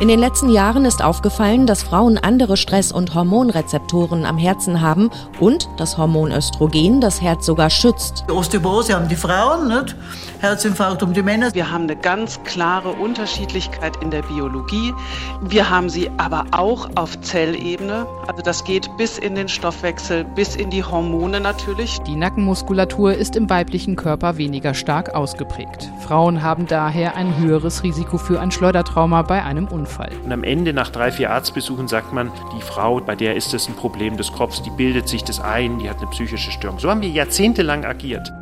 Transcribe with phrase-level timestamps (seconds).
[0.00, 5.10] In den letzten Jahren ist aufgefallen, dass Frauen andere Stress- und Hormonrezeptoren am Herzen haben
[5.38, 8.24] und das Hormon Östrogen das Herz sogar schützt.
[8.28, 9.94] Osteoporose haben die Frauen, nicht?
[10.40, 11.54] Herzinfarkt um die Männer.
[11.54, 14.92] Wir haben eine ganz klare Unterschiedlichkeit in der Biologie.
[15.40, 18.06] Wir haben sie aber auch auf Zellebene.
[18.26, 22.00] Also das geht bis in den Stoffwechsel, bis in die Hormone natürlich.
[22.00, 25.88] Die Nackenmuskulatur ist im weiblichen Körper weniger stark ausgeprägt.
[26.00, 29.81] Frauen haben daher ein höheres Risiko für ein Schleudertrauma bei einem Unfall.
[30.24, 33.68] Und am Ende nach drei, vier Arztbesuchen sagt man, die Frau, bei der ist das
[33.68, 36.78] ein Problem des Kopfs, die bildet sich das ein, die hat eine psychische Störung.
[36.78, 38.32] So haben wir jahrzehntelang agiert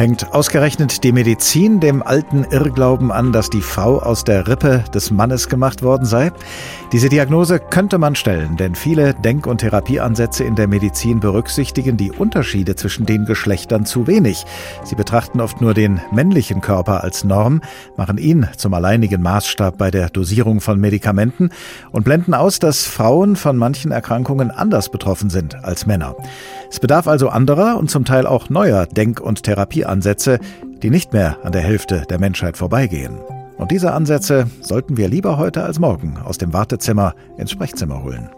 [0.00, 5.10] hängt ausgerechnet die Medizin dem alten Irrglauben an, dass die Frau aus der Rippe des
[5.10, 6.32] Mannes gemacht worden sei?
[6.90, 12.12] Diese Diagnose könnte man stellen, denn viele Denk- und Therapieansätze in der Medizin berücksichtigen die
[12.12, 14.46] Unterschiede zwischen den Geschlechtern zu wenig.
[14.84, 17.60] Sie betrachten oft nur den männlichen Körper als Norm,
[17.98, 21.50] machen ihn zum alleinigen Maßstab bei der Dosierung von Medikamenten
[21.92, 26.16] und blenden aus, dass Frauen von manchen Erkrankungen anders betroffen sind als Männer.
[26.70, 29.89] Es bedarf also anderer und zum Teil auch neuer Denk- und Therapieansätze,
[30.82, 33.18] die nicht mehr an der Hälfte der Menschheit vorbeigehen.
[33.58, 38.30] Und diese Ansätze sollten wir lieber heute als morgen aus dem Wartezimmer ins Sprechzimmer holen.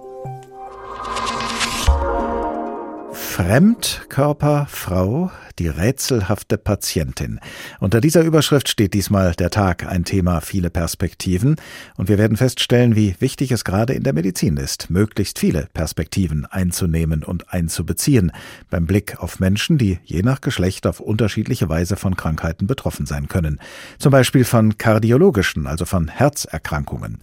[3.13, 7.41] Fremdkörper, Frau, die rätselhafte Patientin.
[7.81, 11.57] Unter dieser Überschrift steht diesmal der Tag, ein Thema, viele Perspektiven.
[11.97, 16.47] Und wir werden feststellen, wie wichtig es gerade in der Medizin ist, möglichst viele Perspektiven
[16.47, 18.33] einzunehmen und einzubeziehen,
[18.71, 23.29] beim Blick auf Menschen, die je nach Geschlecht auf unterschiedliche Weise von Krankheiten betroffen sein
[23.29, 23.61] können.
[23.99, 27.19] Zum Beispiel von kardiologischen, also von Herzerkrankungen.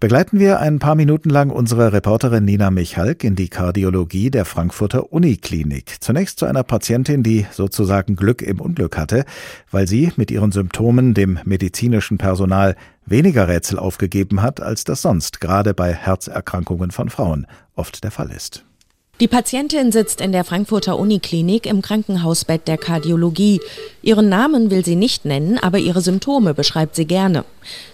[0.00, 5.12] Begleiten wir ein paar Minuten lang unsere Reporterin Nina Michalk in die Kardiologie der Frankfurter
[5.12, 5.96] Uniklinik.
[6.00, 9.24] Zunächst zu einer Patientin, die so sozusagen Glück im Unglück hatte,
[9.72, 15.40] weil sie mit ihren Symptomen dem medizinischen Personal weniger Rätsel aufgegeben hat, als das sonst
[15.40, 18.64] gerade bei Herzerkrankungen von Frauen oft der Fall ist.
[19.18, 23.62] Die Patientin sitzt in der Frankfurter Uniklinik im Krankenhausbett der Kardiologie.
[24.02, 27.46] Ihren Namen will sie nicht nennen, aber ihre Symptome beschreibt sie gerne.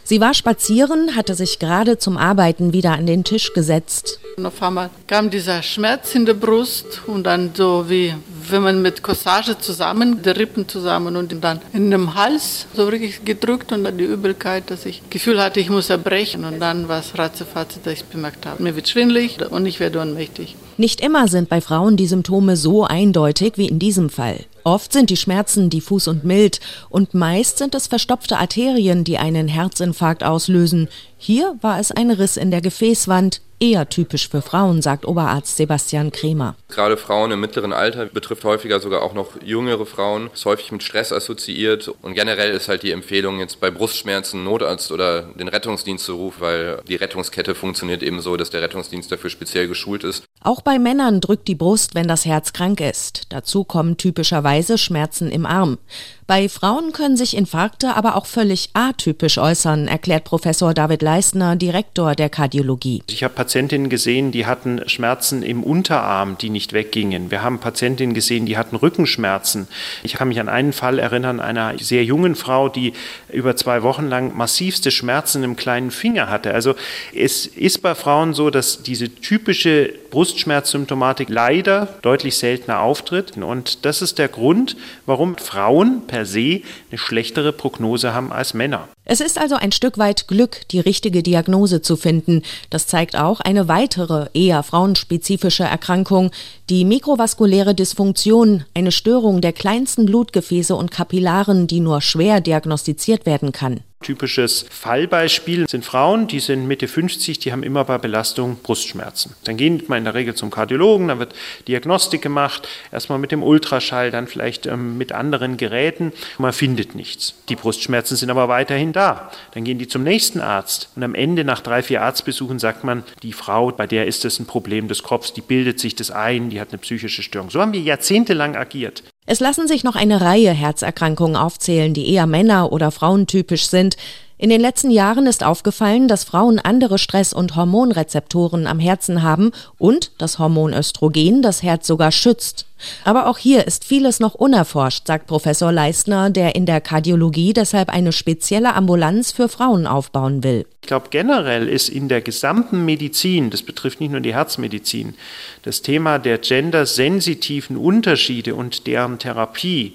[0.02, 4.18] Sie war spazieren, hatte sich gerade zum Arbeiten wieder an den Tisch gesetzt.
[4.36, 8.14] Und auf einmal kam dieser Schmerz in der Brust und dann so wie
[8.50, 13.24] wenn man mit Corsage zusammen, die Rippen zusammen und dann in dem Hals so wirklich
[13.24, 16.98] gedrückt und dann die Übelkeit, dass ich Gefühl hatte, ich muss erbrechen und dann war
[17.00, 20.56] es ratzefatze, dass ich bemerkt habe, mir wird schwindelig und ich werde ohnmächtig.
[20.78, 24.40] Nicht immer sind bei Frauen die Symptome so eindeutig wie in diesem Fall.
[24.64, 29.48] Oft sind die Schmerzen diffus und mild und meist sind es verstopfte Arterien, die einen
[29.48, 30.88] Herzinfarkt auslösen.
[31.18, 36.10] Hier war es ein Riss in der Gefäßwand, eher typisch für Frauen, sagt Oberarzt Sebastian
[36.10, 36.56] Kremer.
[36.68, 40.82] Gerade Frauen im mittleren Alter betrifft häufiger sogar auch noch jüngere Frauen, ist häufig mit
[40.82, 46.04] Stress assoziiert und generell ist halt die Empfehlung jetzt bei Brustschmerzen Notarzt oder den Rettungsdienst
[46.04, 50.24] zu rufen, weil die Rettungskette funktioniert eben so, dass der Rettungsdienst dafür speziell geschult ist.
[50.42, 53.22] Auch bei Männern drückt die Brust, wenn das Herz krank ist.
[53.28, 55.78] Dazu kommen typischerweise Schmerzen im Arm.
[56.26, 62.14] Bei Frauen können sich Infarkte aber auch völlig atypisch äußern, erklärt Professor David Leistner, Direktor
[62.14, 63.02] der Kardiologie.
[63.08, 67.30] Ich habe Patientinnen gesehen, die hatten Schmerzen im Unterarm, die nicht weggingen.
[67.30, 69.68] Wir haben Patientinnen gesehen, die hatten Rückenschmerzen.
[70.02, 72.94] Ich kann mich an einen Fall erinnern, einer sehr jungen Frau, die
[73.30, 76.54] über zwei Wochen lang massivste Schmerzen im kleinen Finger hatte.
[76.54, 76.76] Also
[77.14, 83.36] es ist bei Frauen so, dass diese typische Brustschmerzsymptomatik leider deutlich seltener auftritt.
[83.36, 88.88] Und das ist der Grund, warum Frauen per se eine schlechtere Prognose haben als Männer.
[89.04, 92.42] Es ist also ein Stück weit Glück, die richtige Diagnose zu finden.
[92.70, 96.30] Das zeigt auch eine weitere, eher frauenspezifische Erkrankung,
[96.70, 103.50] die mikrovaskuläre Dysfunktion, eine Störung der kleinsten Blutgefäße und Kapillaren, die nur schwer diagnostiziert werden
[103.50, 103.80] kann.
[104.02, 109.34] Typisches Fallbeispiel sind Frauen, die sind Mitte 50, die haben immer bei Belastung Brustschmerzen.
[109.44, 111.34] Dann geht man in der Regel zum Kardiologen, dann wird
[111.68, 116.12] Diagnostik gemacht, erstmal mit dem Ultraschall, dann vielleicht ähm, mit anderen Geräten.
[116.38, 117.34] Man findet nichts.
[117.48, 119.30] Die Brustschmerzen sind aber weiterhin da.
[119.54, 123.04] Dann gehen die zum nächsten Arzt und am Ende nach drei, vier Arztbesuchen sagt man,
[123.22, 126.50] die Frau, bei der ist das ein Problem des Kopfs, die bildet sich das ein,
[126.50, 127.50] die hat eine psychische Störung.
[127.50, 129.02] So haben wir jahrzehntelang agiert.
[129.24, 133.96] Es lassen sich noch eine Reihe Herzerkrankungen aufzählen, die eher Männer- oder frauentypisch sind.
[134.42, 139.52] In den letzten Jahren ist aufgefallen, dass Frauen andere Stress- und Hormonrezeptoren am Herzen haben
[139.78, 142.66] und das Hormon Östrogen das Herz sogar schützt.
[143.04, 147.88] Aber auch hier ist vieles noch unerforscht, sagt Professor Leistner, der in der Kardiologie deshalb
[147.88, 150.66] eine spezielle Ambulanz für Frauen aufbauen will.
[150.80, 155.14] Ich glaube, generell ist in der gesamten Medizin, das betrifft nicht nur die Herzmedizin,
[155.62, 159.92] das Thema der gendersensitiven Unterschiede und deren Therapie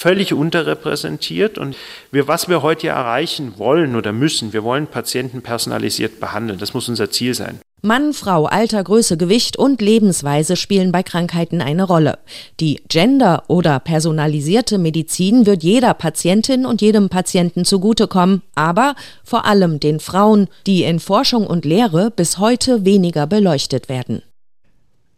[0.00, 1.58] völlig unterrepräsentiert.
[1.58, 1.76] Und
[2.10, 6.58] wir, was wir heute erreichen wollen oder müssen, wir wollen Patienten personalisiert behandeln.
[6.58, 7.60] Das muss unser Ziel sein.
[7.82, 12.18] Mann, Frau, Alter, Größe, Gewicht und Lebensweise spielen bei Krankheiten eine Rolle.
[12.60, 19.80] Die Gender- oder personalisierte Medizin wird jeder Patientin und jedem Patienten zugutekommen, aber vor allem
[19.80, 24.22] den Frauen, die in Forschung und Lehre bis heute weniger beleuchtet werden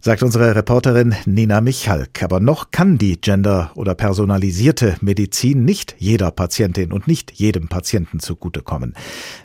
[0.04, 2.22] sagt unsere Reporterin Nina Michalk.
[2.24, 8.18] Aber noch kann die gender- oder personalisierte Medizin nicht jeder Patientin und nicht jedem Patienten
[8.18, 8.94] zugutekommen.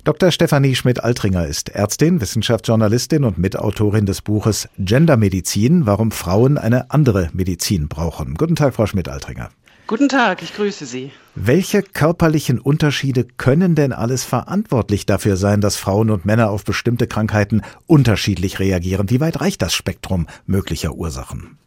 [0.04, 0.32] Dr.
[0.32, 7.88] Stefanie Schmidt-Altringer ist Ärztin, Wissenschaftsjournalistin und Mitautorin des Buches Gendermedizin, warum Frauen eine andere Medizin
[7.88, 8.34] brauchen.
[8.34, 9.50] Guten Tag, Frau Schmidt-Altringer.
[9.88, 11.14] Guten Tag, ich grüße Sie.
[11.36, 17.08] Welche körperlichen Unterschiede können denn alles verantwortlich dafür sein, dass Frauen und Männer auf bestimmte
[17.08, 19.10] Krankheiten unterschiedlich reagieren?
[19.10, 21.58] Wie weit reicht das Spektrum möglicher Ursachen?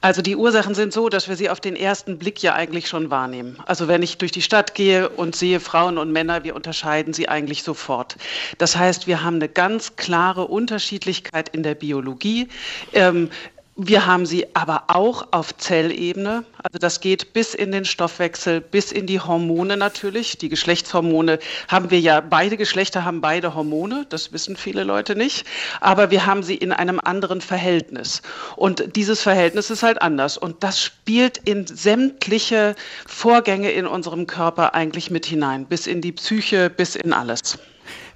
[0.00, 3.12] Also die Ursachen sind so, dass wir sie auf den ersten Blick ja eigentlich schon
[3.12, 3.56] wahrnehmen.
[3.64, 7.28] Also wenn ich durch die Stadt gehe und sehe Frauen und Männer, wir unterscheiden sie
[7.28, 8.16] eigentlich sofort.
[8.58, 12.48] Das heißt, wir haben eine ganz klare Unterschiedlichkeit in der Biologie.
[12.92, 13.30] Ähm,
[13.76, 16.44] wir haben sie aber auch auf Zellebene.
[16.62, 20.36] Also das geht bis in den Stoffwechsel, bis in die Hormone natürlich.
[20.36, 21.38] Die Geschlechtshormone
[21.68, 25.46] haben wir ja, beide Geschlechter haben beide Hormone, das wissen viele Leute nicht.
[25.80, 28.20] Aber wir haben sie in einem anderen Verhältnis.
[28.56, 30.36] Und dieses Verhältnis ist halt anders.
[30.36, 32.74] Und das spielt in sämtliche
[33.06, 37.58] Vorgänge in unserem Körper eigentlich mit hinein, bis in die Psyche, bis in alles.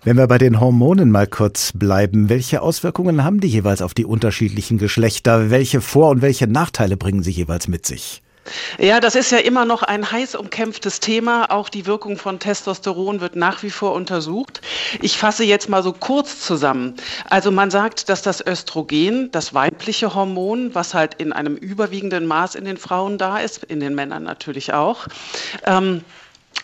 [0.07, 4.05] Wenn wir bei den Hormonen mal kurz bleiben, welche Auswirkungen haben die jeweils auf die
[4.05, 5.51] unterschiedlichen Geschlechter?
[5.51, 8.23] Welche Vor- und welche Nachteile bringen sie jeweils mit sich?
[8.79, 11.51] Ja, das ist ja immer noch ein heiß umkämpftes Thema.
[11.51, 14.61] Auch die Wirkung von Testosteron wird nach wie vor untersucht.
[15.03, 16.95] Ich fasse jetzt mal so kurz zusammen.
[17.29, 22.55] Also man sagt, dass das Östrogen, das weibliche Hormon, was halt in einem überwiegenden Maß
[22.55, 25.09] in den Frauen da ist, in den Männern natürlich auch,
[25.65, 26.03] ähm,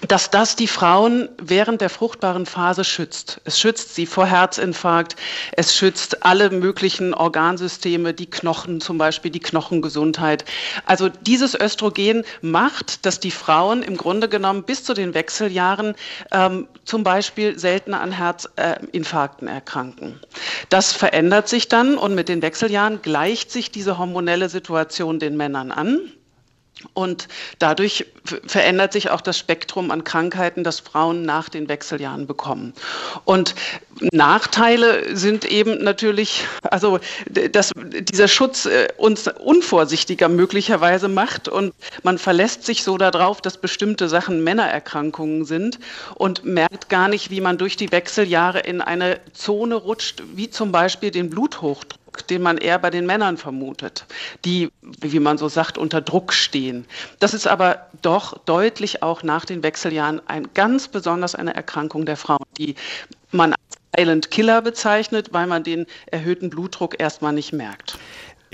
[0.09, 3.41] dass das die Frauen während der fruchtbaren Phase schützt.
[3.45, 5.17] Es schützt sie vor Herzinfarkt,
[5.53, 10.45] es schützt alle möglichen Organsysteme, die Knochen zum Beispiel, die Knochengesundheit.
[10.87, 15.95] Also dieses Östrogen macht, dass die Frauen im Grunde genommen bis zu den Wechseljahren
[16.33, 20.21] ähm, zum Beispiel seltener an Herzinfarkten erkranken.
[20.69, 25.71] Das verändert sich dann und mit den Wechseljahren gleicht sich diese hormonelle Situation den Männern
[25.71, 26.01] an.
[26.95, 27.29] Und
[27.59, 28.07] dadurch
[28.47, 32.73] verändert sich auch das Spektrum an Krankheiten, das Frauen nach den Wechseljahren bekommen.
[33.25, 33.55] Und
[34.13, 36.99] Nachteile sind eben natürlich, also
[37.31, 43.59] dass dieser Schutz äh, uns unvorsichtiger möglicherweise macht und man verlässt sich so darauf, dass
[43.59, 45.79] bestimmte Sachen Männererkrankungen sind
[46.15, 50.73] und merkt gar nicht, wie man durch die Wechseljahre in eine Zone rutscht, wie zum
[50.73, 54.07] Beispiel den Bluthochdruck den man eher bei den Männern vermutet,
[54.45, 54.71] die,
[55.01, 56.87] wie man so sagt, unter Druck stehen.
[57.19, 62.17] Das ist aber doch deutlich auch nach den Wechseljahren ein ganz besonders eine Erkrankung der
[62.17, 62.75] Frauen, die
[63.31, 63.61] man als
[63.97, 67.99] Silent Killer bezeichnet, weil man den erhöhten Blutdruck erstmal nicht merkt.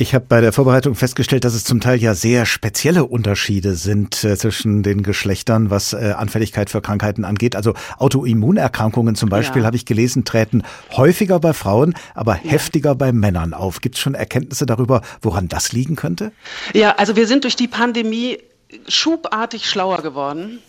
[0.01, 4.23] Ich habe bei der Vorbereitung festgestellt, dass es zum Teil ja sehr spezielle Unterschiede sind
[4.23, 7.57] äh, zwischen den Geschlechtern, was äh, Anfälligkeit für Krankheiten angeht.
[7.57, 9.67] Also Autoimmunerkrankungen zum Beispiel, ja.
[9.67, 10.63] habe ich gelesen, treten
[10.97, 12.53] häufiger bei Frauen, aber ja.
[12.53, 13.81] heftiger bei Männern auf.
[13.81, 16.31] Gibt es schon Erkenntnisse darüber, woran das liegen könnte?
[16.75, 18.39] Ja, also wir sind durch die Pandemie
[18.87, 20.61] schubartig schlauer geworden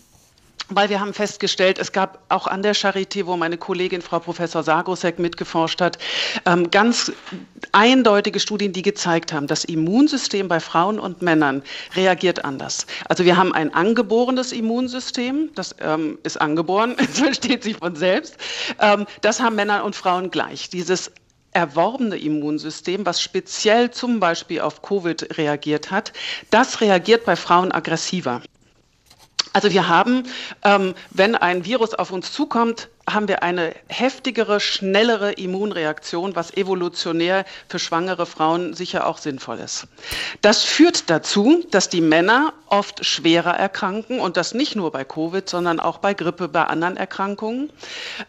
[0.70, 4.64] weil wir haben festgestellt, es gab auch an der Charité, wo meine Kollegin Frau Professor
[4.64, 5.98] Sargosek mitgeforscht hat,
[6.46, 7.12] ähm, ganz
[7.72, 11.64] eindeutige Studien, die gezeigt haben, das Immunsystem bei Frauen und Männern
[11.96, 12.86] reagiert anders.
[13.08, 18.38] Also wir haben ein angeborenes Immunsystem, das ähm, ist angeboren, das versteht sich von selbst.
[18.80, 20.70] Ähm, das haben Männer und Frauen gleich.
[20.70, 21.12] Dieses
[21.52, 26.14] erworbene Immunsystem, was speziell zum Beispiel auf Covid reagiert hat,
[26.52, 28.42] das reagiert bei Frauen aggressiver.
[29.53, 30.24] Also wir haben,
[30.63, 37.46] ähm, wenn ein Virus auf uns zukommt, haben wir eine heftigere, schnellere Immunreaktion, was evolutionär
[37.68, 39.88] für schwangere Frauen sicher auch sinnvoll ist.
[40.42, 45.50] Das führt dazu, dass die Männer oft schwerer erkranken und das nicht nur bei Covid,
[45.50, 47.72] sondern auch bei Grippe, bei anderen Erkrankungen.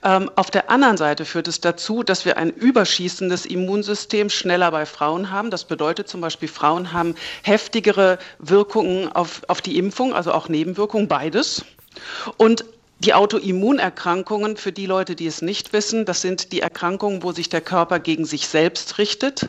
[0.03, 4.87] Ähm, auf der anderen Seite führt es dazu, dass wir ein überschießendes Immunsystem schneller bei
[4.87, 5.51] Frauen haben.
[5.51, 11.09] Das bedeutet zum Beispiel, Frauen haben heftigere Wirkungen auf, auf die Impfung, also auch Nebenwirkungen,
[11.09, 11.65] beides.
[12.37, 12.65] Und
[13.01, 17.49] Die Autoimmunerkrankungen, für die Leute, die es nicht wissen, das sind die Erkrankungen, wo sich
[17.49, 19.49] der Körper gegen sich selbst richtet.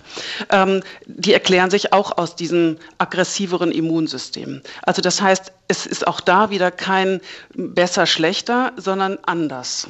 [0.50, 4.62] Ähm, die erklären sich auch aus diesem aggressiveren Immunsystem.
[4.84, 7.20] Also das heißt, es ist auch da wieder kein
[7.54, 9.88] besser, schlechter, sondern anders.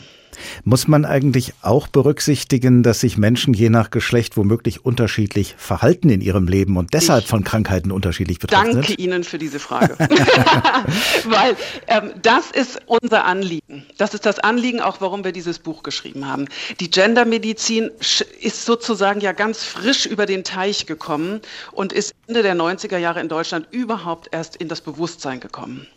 [0.64, 6.22] Muss man eigentlich auch berücksichtigen, dass sich Menschen je nach Geschlecht womöglich unterschiedlich verhalten in
[6.22, 8.88] ihrem Leben und deshalb ich von Krankheiten unterschiedlich betroffen sind?
[8.88, 9.96] Danke Ihnen für diese Frage.
[11.26, 11.56] Weil
[11.88, 13.86] ähm, das ist unser Anliegen.
[13.98, 16.46] Das ist das Anliegen auch, warum wir dieses Buch geschrieben haben.
[16.80, 17.92] Die Gendermedizin
[18.40, 23.22] ist sozusagen ja ganz frisch über den Teich gekommen und ist Ende der 90er Jahre
[23.22, 25.88] in Deutschland überhaupt erst in das Bewusstsein gekommen.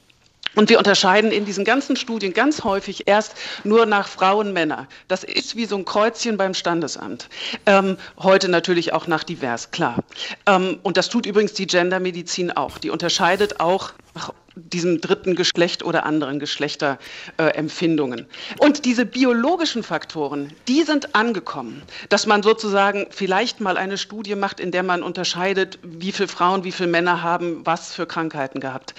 [0.54, 3.34] Und wir unterscheiden in diesen ganzen Studien ganz häufig erst
[3.64, 4.86] nur nach Frauen, Männer.
[5.08, 7.28] Das ist wie so ein Kreuzchen beim Standesamt.
[7.66, 10.02] Ähm, heute natürlich auch nach divers, klar.
[10.46, 12.78] Ähm, und das tut übrigens die Gendermedizin auch.
[12.78, 18.20] Die unterscheidet auch nach diesem dritten Geschlecht oder anderen Geschlechterempfindungen.
[18.20, 18.24] Äh,
[18.58, 24.60] und diese biologischen Faktoren, die sind angekommen, dass man sozusagen vielleicht mal eine Studie macht,
[24.60, 28.94] in der man unterscheidet, wie viele Frauen, wie viele Männer haben was für Krankheiten gehabt.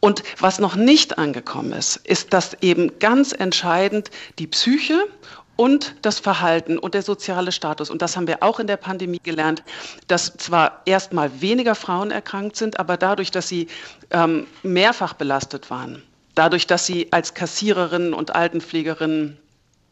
[0.00, 5.06] Und was noch nicht angekommen ist, ist, dass eben ganz entscheidend die Psyche
[5.62, 7.88] und das Verhalten und der soziale Status.
[7.88, 9.62] Und das haben wir auch in der Pandemie gelernt,
[10.08, 13.68] dass zwar erstmal weniger Frauen erkrankt sind, aber dadurch, dass sie
[14.10, 16.02] ähm, mehrfach belastet waren,
[16.34, 19.38] dadurch, dass sie als Kassiererinnen und Altenpflegerinnen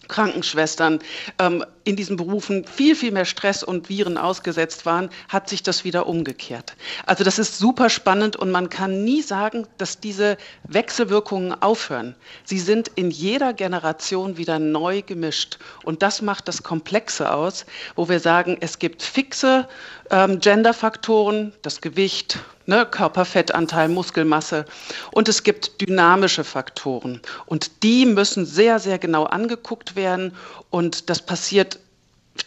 [0.08, 0.98] Krankenschwestern
[1.38, 5.84] ähm, in diesen Berufen viel, viel mehr Stress und Viren ausgesetzt waren, hat sich das
[5.84, 6.74] wieder umgekehrt.
[7.04, 12.14] Also das ist super spannend und man kann nie sagen, dass diese Wechselwirkungen aufhören.
[12.44, 17.66] Sie sind in jeder Generation wieder neu gemischt und das macht das Komplexe aus,
[17.96, 19.68] wo wir sagen, es gibt fixe
[20.10, 22.38] ähm, Genderfaktoren, das Gewicht,
[22.70, 24.64] ne, Körperfettanteil, Muskelmasse.
[25.12, 27.20] Und es gibt dynamische Faktoren.
[27.46, 30.32] Und die müssen sehr, sehr genau angeguckt werden.
[30.70, 31.79] Und das passiert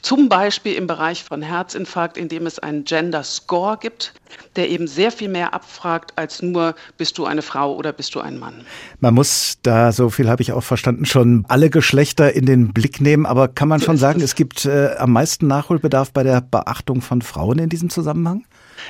[0.01, 4.13] zum Beispiel im Bereich von Herzinfarkt, indem es einen Gender Score gibt,
[4.55, 8.19] der eben sehr viel mehr abfragt als nur, bist du eine Frau oder bist du
[8.19, 8.65] ein Mann.
[8.99, 13.01] Man muss da, so viel habe ich auch verstanden, schon alle Geschlechter in den Blick
[13.01, 13.25] nehmen.
[13.25, 14.25] Aber kann man so schon sagen, es.
[14.25, 18.45] es gibt äh, am meisten Nachholbedarf bei der Beachtung von Frauen in diesem Zusammenhang?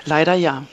[0.06, 0.64] Leider ja.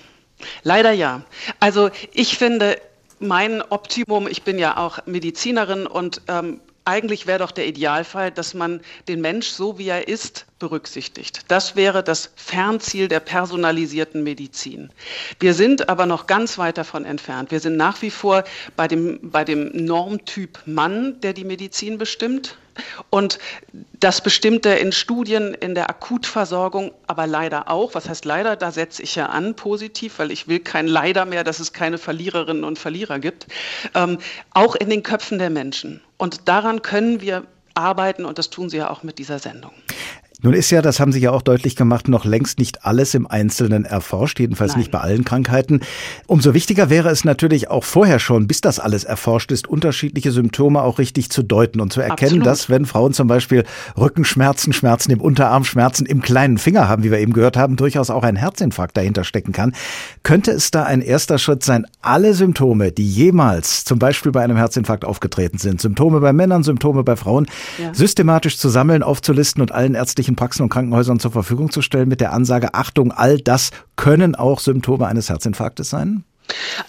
[0.62, 1.22] Leider ja.
[1.58, 2.76] Also ich finde,
[3.18, 8.54] mein Optimum, ich bin ja auch Medizinerin und ähm, eigentlich wäre doch der Idealfall, dass
[8.54, 11.44] man den Mensch so wie er ist berücksichtigt.
[11.49, 14.90] Das wäre das Fernziel der personalisierten Medizin.
[15.38, 17.50] Wir sind aber noch ganz weit davon entfernt.
[17.50, 18.44] Wir sind nach wie vor
[18.76, 22.56] bei dem, bei dem Normtyp Mann, der die Medizin bestimmt.
[23.10, 23.38] Und
[23.98, 27.94] das bestimmt er in Studien in der Akutversorgung, aber leider auch.
[27.94, 28.56] Was heißt leider?
[28.56, 31.98] Da setze ich ja an positiv, weil ich will kein Leider mehr, dass es keine
[31.98, 33.46] Verliererinnen und Verlierer gibt.
[33.94, 34.18] Ähm,
[34.52, 36.00] auch in den Köpfen der Menschen.
[36.16, 39.72] Und daran können wir arbeiten und das tun Sie ja auch mit dieser Sendung.
[40.42, 43.26] Nun ist ja, das haben Sie ja auch deutlich gemacht, noch längst nicht alles im
[43.26, 44.80] Einzelnen erforscht, jedenfalls Nein.
[44.80, 45.80] nicht bei allen Krankheiten.
[46.26, 50.82] Umso wichtiger wäre es natürlich auch vorher schon, bis das alles erforscht ist, unterschiedliche Symptome
[50.82, 52.47] auch richtig zu deuten und zu erkennen, Absolut.
[52.47, 53.64] dass wenn Frauen zum Beispiel
[53.99, 58.11] Rückenschmerzen, Schmerzen im Unterarm, Schmerzen im kleinen Finger haben, wie wir eben gehört haben, durchaus
[58.11, 59.75] auch ein Herzinfarkt dahinter stecken kann.
[60.23, 64.56] Könnte es da ein erster Schritt sein, alle Symptome, die jemals zum Beispiel bei einem
[64.56, 67.47] Herzinfarkt aufgetreten sind, Symptome bei Männern, Symptome bei Frauen,
[67.78, 67.92] ja.
[67.94, 72.08] systematisch zu sammeln, aufzulisten und allen ärztlichen öffentlichen Praxen und Krankenhäusern zur Verfügung zu stellen
[72.08, 76.25] mit der Ansage, Achtung, all das können auch Symptome eines Herzinfarktes sein?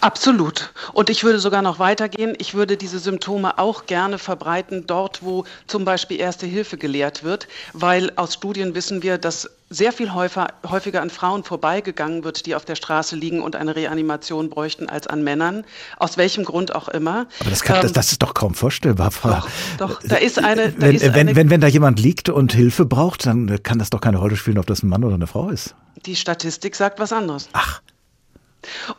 [0.00, 0.72] Absolut.
[0.92, 2.34] Und ich würde sogar noch weitergehen.
[2.38, 7.48] Ich würde diese Symptome auch gerne verbreiten, dort, wo zum Beispiel Erste Hilfe gelehrt wird,
[7.72, 12.64] weil aus Studien wissen wir, dass sehr viel häufiger, an Frauen vorbeigegangen wird, die auf
[12.64, 15.64] der Straße liegen und eine Reanimation bräuchten, als an Männern.
[15.98, 17.26] Aus welchem Grund auch immer.
[17.40, 19.10] Aber das, kann, ähm, das, das, ist doch kaum vorstellbar.
[19.22, 20.72] Doch, doch da ist eine.
[20.72, 23.78] Da wenn, ist wenn, eine wenn, wenn da jemand liegt und Hilfe braucht, dann kann
[23.78, 25.74] das doch keine Rolle spielen, ob das ein Mann oder eine Frau ist.
[26.06, 27.48] Die Statistik sagt was anderes.
[27.52, 27.80] Ach.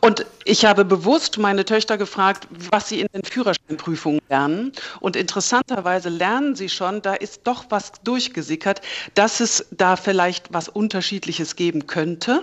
[0.00, 4.72] Und ich habe bewusst meine Töchter gefragt, was sie in den Führerscheinprüfungen lernen.
[5.00, 8.80] Und interessanterweise lernen sie schon, da ist doch was durchgesickert,
[9.14, 12.42] dass es da vielleicht was Unterschiedliches geben könnte.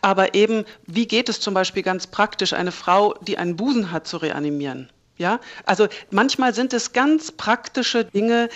[0.00, 4.06] Aber eben, wie geht es zum Beispiel ganz praktisch, eine Frau, die einen Busen hat,
[4.06, 4.90] zu reanimieren?
[5.18, 8.48] Ja, also manchmal sind es ganz praktische Dinge,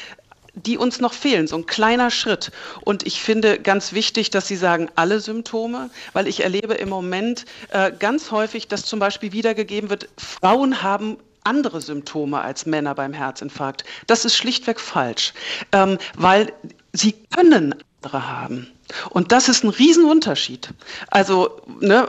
[0.56, 2.50] die uns noch fehlen, so ein kleiner Schritt.
[2.82, 7.44] Und ich finde ganz wichtig, dass Sie sagen, alle Symptome, weil ich erlebe im Moment
[7.70, 13.12] äh, ganz häufig, dass zum Beispiel wiedergegeben wird, Frauen haben andere Symptome als Männer beim
[13.12, 13.84] Herzinfarkt.
[14.06, 15.32] Das ist schlichtweg falsch,
[15.72, 16.52] ähm, weil
[16.92, 17.74] sie können
[18.06, 18.68] andere haben.
[19.10, 20.70] Und das ist ein Riesenunterschied.
[21.10, 22.08] Also ne,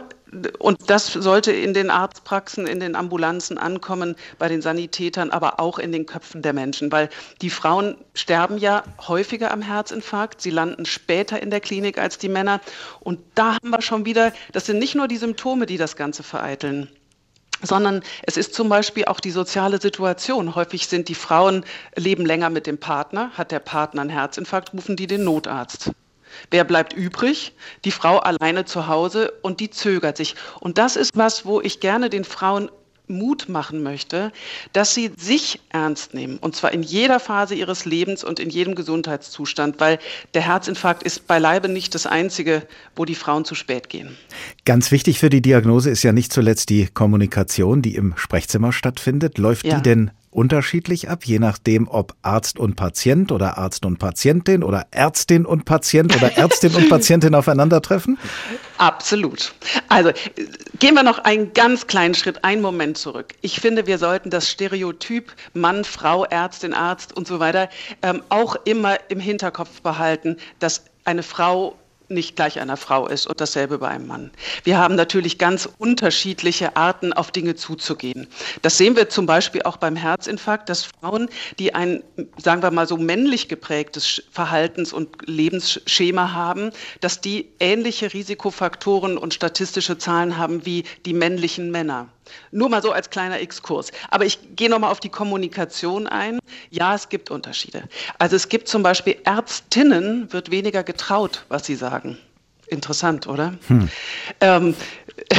[0.60, 5.80] und das sollte in den Arztpraxen, in den Ambulanzen ankommen, bei den Sanitätern, aber auch
[5.80, 7.10] in den Köpfen der Menschen, weil
[7.42, 12.30] die Frauen sterben ja häufiger am Herzinfarkt, sie landen später in der Klinik als die
[12.30, 12.62] Männer.
[13.00, 16.24] Und da haben wir schon wieder, das sind nicht nur die Symptome, die das Ganze
[16.24, 16.90] vereiteln
[17.64, 20.54] sondern es ist zum Beispiel auch die soziale Situation.
[20.54, 21.66] Häufig sind die Frauen
[21.96, 25.92] leben länger mit dem Partner, hat der Partner einen Herzinfarkt, rufen die den Notarzt.
[26.52, 27.54] Wer bleibt übrig?
[27.86, 30.36] Die Frau alleine zu Hause und die zögert sich.
[30.60, 32.70] Und das ist was, wo ich gerne den Frauen
[33.08, 34.32] Mut machen möchte,
[34.74, 36.38] dass sie sich ernst nehmen.
[36.38, 40.00] Und zwar in jeder Phase ihres Lebens und in jedem Gesundheitszustand, weil
[40.34, 42.64] der Herzinfarkt ist beileibe nicht das Einzige,
[42.96, 44.18] wo die Frauen zu spät gehen.
[44.66, 49.38] Ganz wichtig für die Diagnose ist ja nicht zuletzt die Kommunikation, die im Sprechzimmer stattfindet.
[49.38, 49.76] Läuft ja.
[49.76, 54.86] die denn unterschiedlich ab, je nachdem, ob Arzt und Patient oder Arzt und Patientin oder
[54.92, 58.20] Ärztin und Patient oder Ärztin und Patientin aufeinandertreffen?
[58.78, 59.56] Absolut.
[59.90, 60.12] Also
[60.78, 63.34] gehen wir noch einen ganz kleinen Schritt, einen Moment zurück.
[63.42, 67.68] Ich finde, wir sollten das Stereotyp Mann, Frau, Ärztin, Arzt und so weiter
[68.04, 71.76] ähm, auch immer im Hinterkopf behalten, dass eine Frau
[72.10, 74.32] nicht gleich einer Frau ist und dasselbe bei einem Mann.
[74.64, 78.28] Wir haben natürlich ganz unterschiedliche Arten, auf Dinge zuzugehen.
[78.62, 82.04] Das sehen wir zum Beispiel auch beim Herzinfarkt, dass Frauen, die ein,
[82.38, 86.72] sagen wir mal so männlich geprägtes Verhaltens- und Lebensschema haben,
[87.02, 92.10] dass die ähnliche Risikofaktoren und statistische Zahlen haben wie die männlichen Männer.
[92.52, 93.92] Nur mal so als kleiner Exkurs.
[94.10, 96.40] Aber ich gehe nochmal auf die Kommunikation ein.
[96.70, 97.84] Ja, es gibt Unterschiede.
[98.18, 102.18] Also es gibt zum Beispiel Ärztinnen, wird weniger getraut, was sie sagen.
[102.68, 103.54] Interessant, oder?
[103.68, 103.90] Hm.
[104.42, 104.76] Ähm,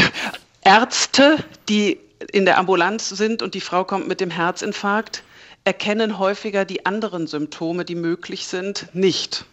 [0.62, 2.00] Ärzte, die
[2.32, 5.22] in der Ambulanz sind und die Frau kommt mit dem Herzinfarkt,
[5.64, 9.44] erkennen häufiger die anderen Symptome, die möglich sind, nicht.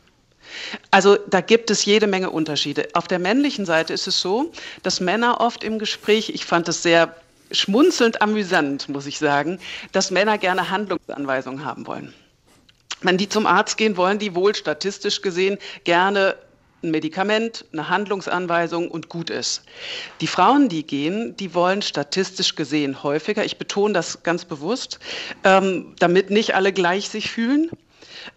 [0.91, 2.87] Also da gibt es jede Menge Unterschiede.
[2.93, 4.51] Auf der männlichen Seite ist es so,
[4.83, 7.15] dass Männer oft im Gespräch, ich fand es sehr
[7.55, 9.59] schmunzelnd amüsant, muss ich sagen,
[9.91, 12.13] dass Männer gerne Handlungsanweisungen haben wollen.
[13.01, 16.35] Wenn die zum Arzt gehen, wollen die wohl statistisch gesehen gerne
[16.83, 19.63] ein Medikament, eine Handlungsanweisung und gut ist.
[20.21, 24.99] Die Frauen, die gehen, die wollen statistisch gesehen häufiger, ich betone das ganz bewusst,
[25.43, 27.69] ähm, damit nicht alle gleich sich fühlen,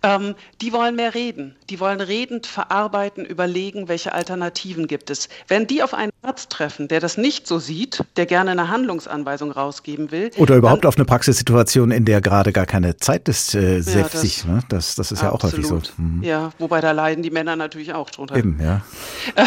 [0.02, 1.56] ähm, die wollen mehr reden.
[1.70, 5.28] Die wollen redend verarbeiten, überlegen, welche Alternativen gibt es.
[5.48, 9.50] Wenn die auf einen Arzt treffen, der das nicht so sieht, der gerne eine Handlungsanweisung
[9.52, 10.30] rausgeben will.
[10.36, 14.20] Oder überhaupt auf eine Praxissituation, in der gerade gar keine Zeit ist, äh, ja, das,
[14.20, 14.62] sich, ne?
[14.68, 15.80] das, das ist ja auch häufig so.
[15.96, 16.22] Mhm.
[16.22, 18.36] Ja, wobei da leiden die Männer natürlich auch drunter.
[18.36, 18.82] Eben, ja.
[19.34, 19.44] Äh,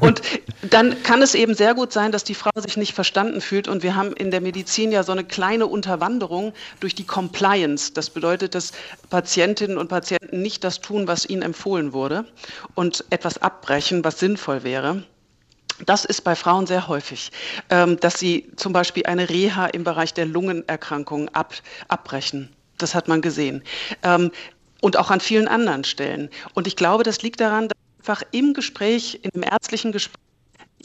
[0.00, 0.22] und
[0.70, 3.68] dann kann es eben sehr gut sein, dass die Frau sich nicht verstanden fühlt.
[3.68, 7.92] Und wir haben in der Medizin ja so eine kleine Unterwanderung durch die Compliance.
[7.92, 8.72] Das bedeutet, dass
[9.10, 12.26] Patientinnen und Patienten nicht das tun, was ihnen empfohlen wurde
[12.74, 15.04] und etwas abbrechen, was sinnvoll wäre.
[15.86, 17.32] Das ist bei Frauen sehr häufig,
[17.68, 21.54] ähm, dass sie zum Beispiel eine Reha im Bereich der Lungenerkrankungen ab,
[21.88, 22.54] abbrechen.
[22.78, 23.62] Das hat man gesehen.
[24.02, 24.30] Ähm,
[24.80, 26.28] und auch an vielen anderen Stellen.
[26.52, 30.20] Und ich glaube, das liegt daran, dass einfach im Gespräch, im ärztlichen Gespräch,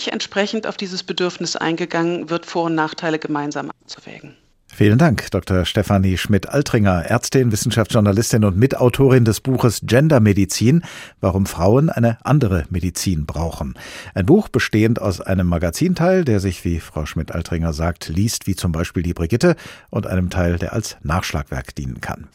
[0.08, 4.38] entsprechend auf dieses Bedürfnis eingegangen wird, Vor- und Nachteile gemeinsam abzuwägen.
[4.74, 5.66] Vielen Dank, Dr.
[5.66, 10.84] Stefanie Schmidt-Altringer, Ärztin, Wissenschaftsjournalistin und Mitautorin des Buches Gendermedizin,
[11.20, 13.74] warum Frauen eine andere Medizin brauchen.
[14.14, 18.72] Ein Buch bestehend aus einem Magazinteil, der sich, wie Frau Schmidt-Altringer sagt, liest wie zum
[18.72, 19.58] Beispiel die Brigitte
[19.90, 22.30] und einem Teil, der als Nachschlagwerk dienen kann.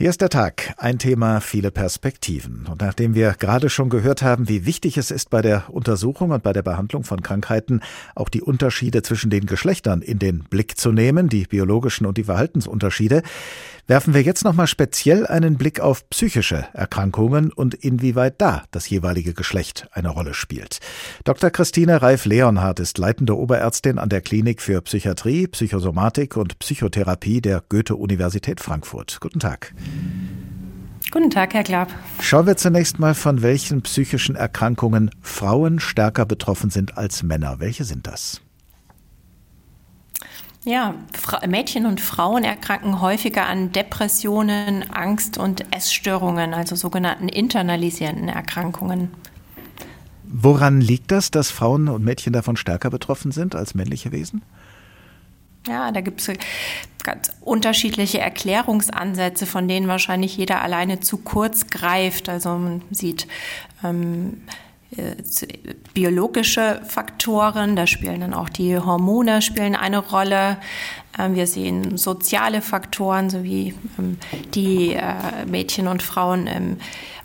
[0.00, 2.66] Hier ist der Tag, ein Thema, viele Perspektiven.
[2.70, 6.42] Und nachdem wir gerade schon gehört haben, wie wichtig es ist, bei der Untersuchung und
[6.42, 7.82] bei der Behandlung von Krankheiten
[8.14, 12.24] auch die Unterschiede zwischen den Geschlechtern in den Blick zu nehmen, die biologischen und die
[12.24, 13.22] Verhaltensunterschiede,
[13.90, 19.34] werfen wir jetzt nochmal speziell einen Blick auf psychische Erkrankungen und inwieweit da das jeweilige
[19.34, 20.78] Geschlecht eine Rolle spielt.
[21.24, 21.50] Dr.
[21.50, 28.60] Christine Reif-Leonhardt ist leitende Oberärztin an der Klinik für Psychiatrie, Psychosomatik und Psychotherapie der Goethe-Universität
[28.60, 29.18] Frankfurt.
[29.20, 29.74] Guten Tag.
[31.10, 31.90] Guten Tag, Herr Klapp.
[32.20, 37.56] Schauen wir zunächst mal, von welchen psychischen Erkrankungen Frauen stärker betroffen sind als Männer.
[37.58, 38.40] Welche sind das?
[40.64, 40.94] Ja,
[41.46, 49.10] Mädchen und Frauen erkranken häufiger an Depressionen, Angst und Essstörungen, also sogenannten internalisierenden Erkrankungen.
[50.24, 54.42] Woran liegt das, dass Frauen und Mädchen davon stärker betroffen sind als männliche Wesen?
[55.66, 56.30] Ja, da gibt es
[57.02, 62.28] ganz unterschiedliche Erklärungsansätze, von denen wahrscheinlich jeder alleine zu kurz greift.
[62.28, 63.26] Also man sieht
[63.82, 64.69] ähm, äh,
[65.94, 70.58] biologische Faktoren, da spielen dann auch die Hormone spielen eine Rolle.
[71.18, 74.18] Ähm, wir sehen soziale Faktoren, sowie ähm,
[74.54, 76.76] die äh, Mädchen und Frauen ähm,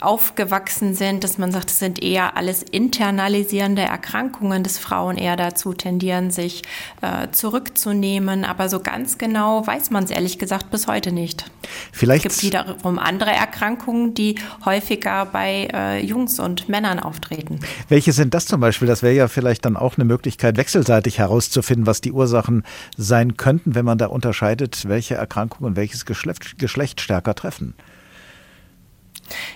[0.01, 5.73] aufgewachsen sind, dass man sagt, es sind eher alles internalisierende Erkrankungen, dass Frauen eher dazu
[5.73, 6.63] tendieren, sich
[7.01, 8.45] äh, zurückzunehmen.
[8.45, 11.49] Aber so ganz genau weiß man es ehrlich gesagt bis heute nicht.
[11.91, 17.59] Vielleicht es gibt wiederum andere Erkrankungen, die häufiger bei äh, Jungs und Männern auftreten.
[17.89, 18.87] Welche sind das zum Beispiel?
[18.87, 22.63] Das wäre ja vielleicht dann auch eine Möglichkeit, wechselseitig herauszufinden, was die Ursachen
[22.97, 27.75] sein könnten, wenn man da unterscheidet, welche Erkrankungen welches Geschlecht, Geschlecht stärker treffen.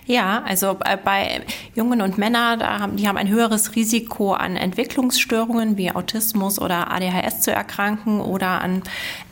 [0.05, 1.41] Ja, also bei
[1.75, 7.51] Jungen und Männern, die haben ein höheres Risiko an Entwicklungsstörungen wie Autismus oder ADHS zu
[7.51, 8.81] erkranken oder an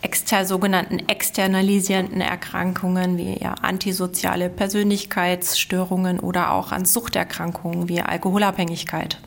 [0.02, 9.17] exter, sogenannten externalisierenden Erkrankungen wie ja, antisoziale Persönlichkeitsstörungen oder auch an Suchterkrankungen wie Alkoholabhängigkeit.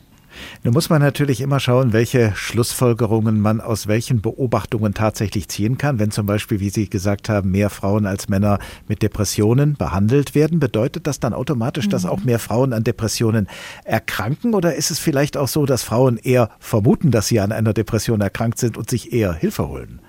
[0.63, 5.97] Nun muss man natürlich immer schauen, welche Schlussfolgerungen man aus welchen Beobachtungen tatsächlich ziehen kann.
[5.97, 10.59] Wenn zum Beispiel, wie Sie gesagt haben, mehr Frauen als Männer mit Depressionen behandelt werden,
[10.59, 13.47] bedeutet das dann automatisch, dass auch mehr Frauen an Depressionen
[13.85, 14.53] erkranken?
[14.53, 18.21] Oder ist es vielleicht auch so, dass Frauen eher vermuten, dass sie an einer Depression
[18.21, 19.99] erkrankt sind und sich eher Hilfe holen?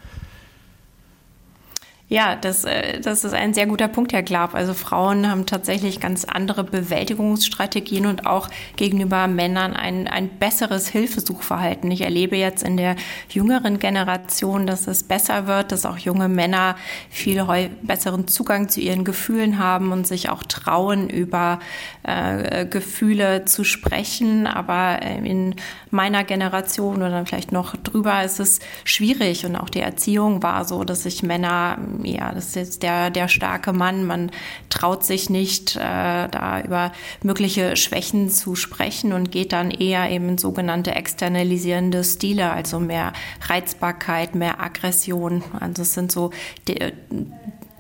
[2.13, 4.55] Ja, das, äh, das ist ein sehr guter Punkt, Herr Glab.
[4.55, 11.91] Also Frauen haben tatsächlich ganz andere Bewältigungsstrategien und auch gegenüber Männern ein, ein besseres Hilfesuchverhalten.
[11.91, 12.97] Ich erlebe jetzt in der
[13.31, 16.77] jüngeren Generation, dass es besser wird, dass auch junge Männer
[17.09, 17.43] viel
[17.81, 21.61] besseren Zugang zu ihren Gefühlen haben und sich auch trauen, über
[22.03, 24.47] äh, Gefühle zu sprechen.
[24.47, 25.55] Aber äh, in
[25.91, 30.85] meiner Generation oder vielleicht noch drüber ist es schwierig und auch die Erziehung war so,
[30.85, 34.05] dass sich Männer ja, das ist jetzt der, der starke Mann.
[34.05, 34.31] Man
[34.69, 40.31] traut sich nicht, äh, da über mögliche Schwächen zu sprechen und geht dann eher eben
[40.31, 43.13] in sogenannte externalisierende Stile, also mehr
[43.49, 45.43] Reizbarkeit, mehr Aggression.
[45.59, 46.31] Also es sind so
[46.69, 46.93] die,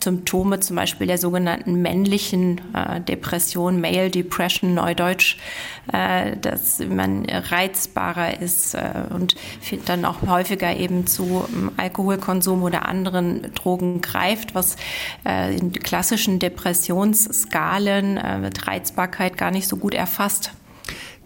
[0.02, 5.38] Symptome zum Beispiel der sogenannten männlichen äh, Depression, Male Depression, Neudeutsch,
[5.92, 9.34] äh, dass man reizbarer ist äh, und
[9.86, 14.76] dann auch häufiger eben zu ähm, Alkoholkonsum oder anderen Drogen greift, was
[15.24, 20.52] äh, in klassischen Depressionsskalen äh, mit Reizbarkeit gar nicht so gut erfasst.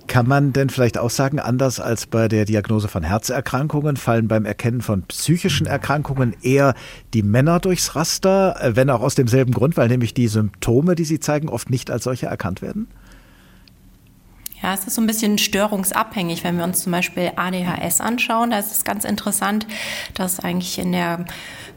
[0.06, 4.44] Kann man denn vielleicht auch sagen, anders als bei der Diagnose von Herzerkrankungen, fallen beim
[4.44, 6.74] Erkennen von psychischen Erkrankungen eher
[7.12, 11.04] die Männer durchs Raster, äh, wenn auch aus demselben Grund, weil nämlich die Symptome, die
[11.04, 12.88] sie zeigen, oft nicht als solche erkannt werden?
[14.62, 16.42] Ja, es ist so ein bisschen störungsabhängig.
[16.42, 19.66] Wenn wir uns zum Beispiel ADHS anschauen, da ist es ganz interessant,
[20.14, 21.26] dass eigentlich in der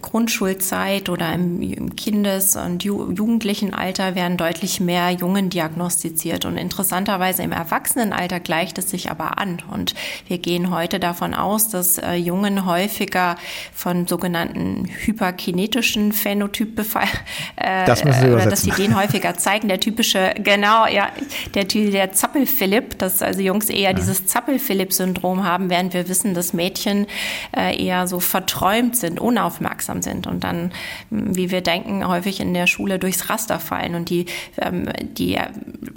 [0.02, 6.46] Grundschulzeit oder im Kindes- und Jugendlichenalter werden deutlich mehr Jungen diagnostiziert.
[6.46, 9.58] Und interessanterweise im Erwachsenenalter gleicht es sich aber an.
[9.72, 9.96] Und
[10.28, 13.36] wir gehen heute davon aus, dass äh, Jungen häufiger
[13.74, 17.10] von sogenannten hyperkinetischen Phänotyp befallen,
[17.56, 19.68] äh, das müssen Sie oder dass sie den häufiger zeigen.
[19.68, 21.10] Der typische, genau, ja,
[21.54, 23.94] der, der Zappel-Philipp, dass also Jungs eher ja.
[23.94, 27.08] dieses Zappel-Philipp-Syndrom haben, während wir wissen, dass Mädchen
[27.56, 30.72] äh, eher so verträumt sind, unaufmerksam aufmerksam sind und dann,
[31.10, 33.96] wie wir denken, häufig in der Schule durchs Raster fallen.
[33.96, 34.26] Und die,
[34.58, 35.38] ähm, die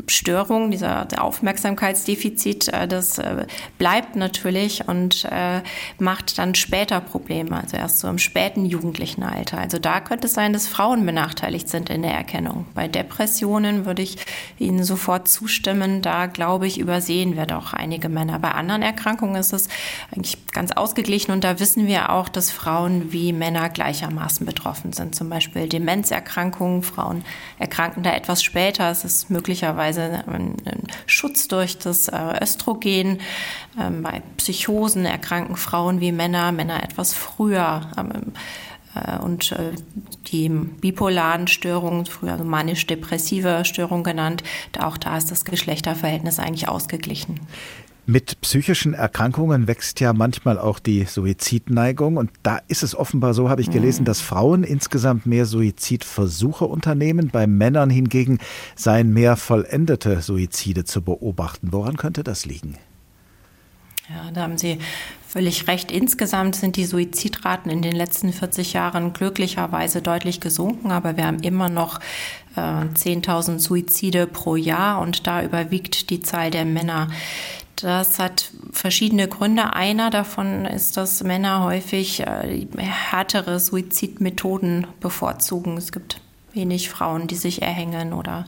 [0.06, 3.46] Störung, dieser Aufmerksamkeitsdefizit, äh, das äh,
[3.78, 5.60] bleibt natürlich und äh,
[5.98, 9.58] macht dann später Probleme, also erst so im späten jugendlichen Alter.
[9.58, 12.66] Also da könnte es sein, dass Frauen benachteiligt sind in der Erkennung.
[12.74, 14.16] Bei Depressionen würde ich
[14.58, 16.02] Ihnen sofort zustimmen.
[16.02, 18.38] Da glaube ich, übersehen wir doch einige Männer.
[18.38, 19.68] Bei anderen Erkrankungen ist es
[20.12, 25.14] eigentlich ganz ausgeglichen und da wissen wir auch, dass Frauen wie Männer gleichermaßen betroffen sind.
[25.14, 26.82] Zum Beispiel Demenzerkrankungen.
[26.82, 27.24] Frauen
[27.58, 28.90] erkranken da etwas später.
[28.90, 30.56] Es ist möglicherweise ein,
[31.06, 33.18] Schutz durch das äh, Östrogen.
[33.80, 37.90] Ähm, bei Psychosen erkranken Frauen wie Männer, Männer etwas früher.
[37.98, 38.32] Ähm,
[38.94, 39.72] äh, und äh,
[40.28, 44.44] die bipolaren Störungen, früher manisch-depressive Störungen genannt,
[44.78, 47.40] auch da ist das Geschlechterverhältnis eigentlich ausgeglichen.
[48.04, 52.16] Mit psychischen Erkrankungen wächst ja manchmal auch die Suizidneigung.
[52.16, 54.06] Und da ist es offenbar so, habe ich gelesen, mhm.
[54.06, 57.30] dass Frauen insgesamt mehr Suizidversuche unternehmen.
[57.32, 58.38] Bei Männern hingegen
[58.74, 61.68] seien mehr vollendete Suizide zu beobachten.
[61.70, 62.76] Woran könnte das liegen?
[64.08, 64.78] Ja, da haben Sie
[65.28, 65.92] völlig recht.
[65.92, 71.40] Insgesamt sind die Suizidraten in den letzten 40 Jahren glücklicherweise deutlich gesunken, aber wir haben
[71.40, 72.00] immer noch
[72.56, 77.08] äh, 10.000 Suizide pro Jahr und da überwiegt die Zahl der Männer.
[77.82, 79.74] Das hat verschiedene Gründe.
[79.74, 85.76] Einer davon ist, dass Männer häufig äh, härtere Suizidmethoden bevorzugen.
[85.76, 86.20] Es gibt
[86.52, 88.44] wenig Frauen, die sich erhängen oder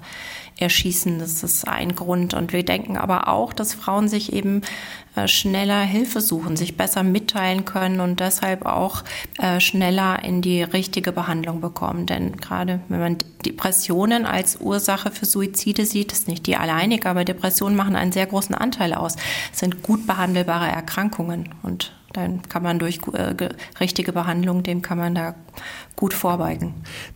[0.58, 1.18] erschießen.
[1.18, 2.34] Das ist ein Grund.
[2.34, 4.62] Und wir denken aber auch, dass Frauen sich eben
[5.16, 9.02] äh, schneller Hilfe suchen, sich besser mitteilen können und deshalb auch
[9.38, 12.06] äh, schneller in die richtige Behandlung bekommen.
[12.06, 17.24] Denn gerade wenn man Depressionen als Ursache für Suizide sieht, ist nicht die alleinige, aber
[17.24, 19.16] Depressionen machen einen sehr großen Anteil aus.
[19.52, 23.34] Sind gut behandelbare Erkrankungen und dann kann man durch äh,
[23.80, 25.34] richtige Behandlung, dem kann man da
[25.96, 26.74] gut vorbeugen.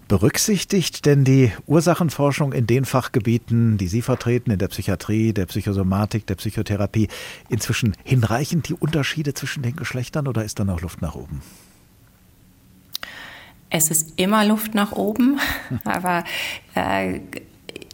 [0.09, 6.27] Berücksichtigt denn die Ursachenforschung in den Fachgebieten, die Sie vertreten, in der Psychiatrie, der Psychosomatik,
[6.27, 7.09] der Psychotherapie,
[7.49, 11.43] inzwischen hinreichend die Unterschiede zwischen den Geschlechtern oder ist da noch Luft nach oben?
[13.71, 15.39] Es ist immer Luft nach oben,
[15.85, 16.25] aber
[16.75, 17.21] äh,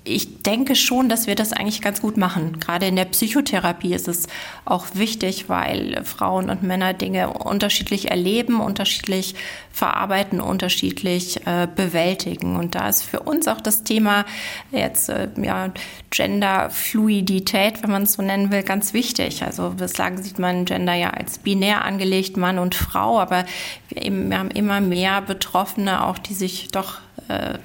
[0.07, 2.61] ich denke schon, dass wir das eigentlich ganz gut machen.
[2.61, 4.27] Gerade in der Psychotherapie ist es
[4.67, 9.35] auch wichtig, weil Frauen und Männer Dinge unterschiedlich erleben, unterschiedlich
[9.73, 12.57] verarbeiten, unterschiedlich äh, bewältigen.
[12.57, 14.27] Und da ist für uns auch das Thema
[14.71, 15.73] jetzt äh, ja,
[16.11, 19.43] Genderfluidität, wenn man es so nennen will, ganz wichtig.
[19.43, 23.47] Also bislang sieht man Gender ja als binär angelegt, Mann und Frau, aber
[23.89, 27.59] wir, eben, wir haben immer mehr Betroffene auch, die sich doch äh,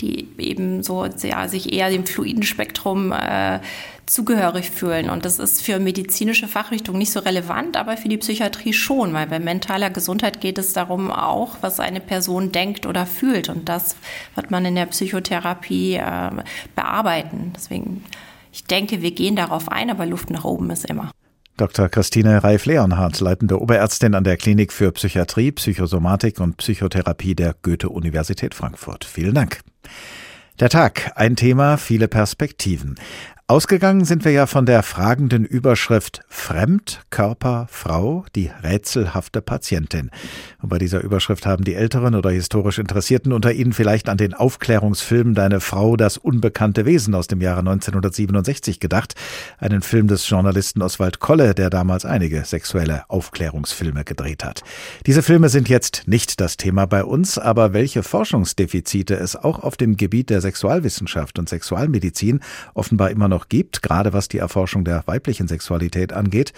[0.00, 3.60] die eben so ja, sich eher dem fluiden Spektrum äh,
[4.06, 5.10] zugehörig fühlen.
[5.10, 9.26] Und das ist für medizinische Fachrichtungen nicht so relevant, aber für die Psychiatrie schon, weil
[9.26, 13.48] bei mentaler Gesundheit geht es darum auch, was eine Person denkt oder fühlt.
[13.48, 13.96] Und das
[14.34, 16.30] wird man in der Psychotherapie äh,
[16.74, 17.52] bearbeiten.
[17.54, 18.04] Deswegen,
[18.52, 21.10] ich denke, wir gehen darauf ein, aber Luft nach oben ist immer.
[21.58, 21.88] Dr.
[21.88, 29.04] Christine Reif-Leonhardt, leitende Oberärztin an der Klinik für Psychiatrie, Psychosomatik und Psychotherapie der Goethe-Universität Frankfurt.
[29.04, 29.60] Vielen Dank.
[30.60, 32.94] Der Tag, ein Thema, viele Perspektiven.
[33.50, 40.10] Ausgegangen sind wir ja von der fragenden Überschrift Fremd, Körper, Frau, die rätselhafte Patientin.
[40.60, 44.34] Und bei dieser Überschrift haben die Älteren oder historisch Interessierten unter Ihnen vielleicht an den
[44.34, 49.14] Aufklärungsfilm Deine Frau, das unbekannte Wesen aus dem Jahre 1967 gedacht.
[49.56, 54.62] Einen Film des Journalisten Oswald Kolle, der damals einige sexuelle Aufklärungsfilme gedreht hat.
[55.06, 59.78] Diese Filme sind jetzt nicht das Thema bei uns, aber welche Forschungsdefizite es auch auf
[59.78, 62.40] dem Gebiet der Sexualwissenschaft und Sexualmedizin
[62.74, 66.52] offenbar immer noch noch gibt, gerade was die Erforschung der weiblichen Sexualität angeht.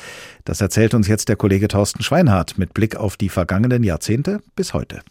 [0.45, 4.73] Das erzählt uns jetzt der Kollege Thorsten Schweinhardt mit Blick auf die vergangenen Jahrzehnte bis
[4.73, 5.03] heute.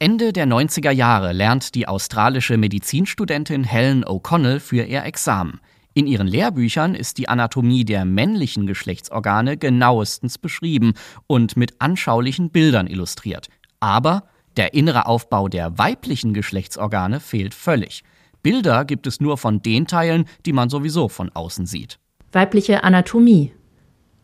[0.00, 5.60] Ende der 90er Jahre lernt die australische Medizinstudentin Helen O'Connell für ihr Examen.
[5.94, 10.92] In ihren Lehrbüchern ist die Anatomie der männlichen Geschlechtsorgane genauestens beschrieben
[11.28, 13.46] und mit anschaulichen Bildern illustriert.
[13.80, 14.24] Aber
[14.56, 18.02] der innere Aufbau der weiblichen Geschlechtsorgane fehlt völlig.
[18.46, 21.98] Bilder gibt es nur von den Teilen, die man sowieso von außen sieht.
[22.30, 23.50] Weibliche Anatomie.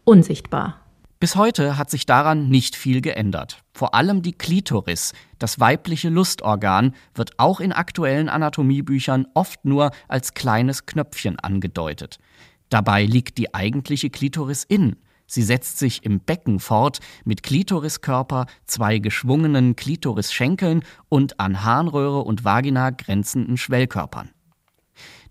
[0.05, 0.81] Unsichtbar.
[1.19, 3.65] Bis heute hat sich daran nicht viel geändert.
[3.73, 10.35] Vor allem die Klitoris, das weibliche Lustorgan, wird auch in aktuellen Anatomiebüchern oft nur als
[10.35, 12.21] kleines Knöpfchen angedeutet.
[12.69, 15.02] Dabei liegt die eigentliche Klitoris innen.
[15.33, 22.45] Sie setzt sich im Becken fort mit Klitoriskörper, zwei geschwungenen Klitorisschenkeln und an Harnröhre und
[22.45, 24.29] Vagina grenzenden Schwellkörpern.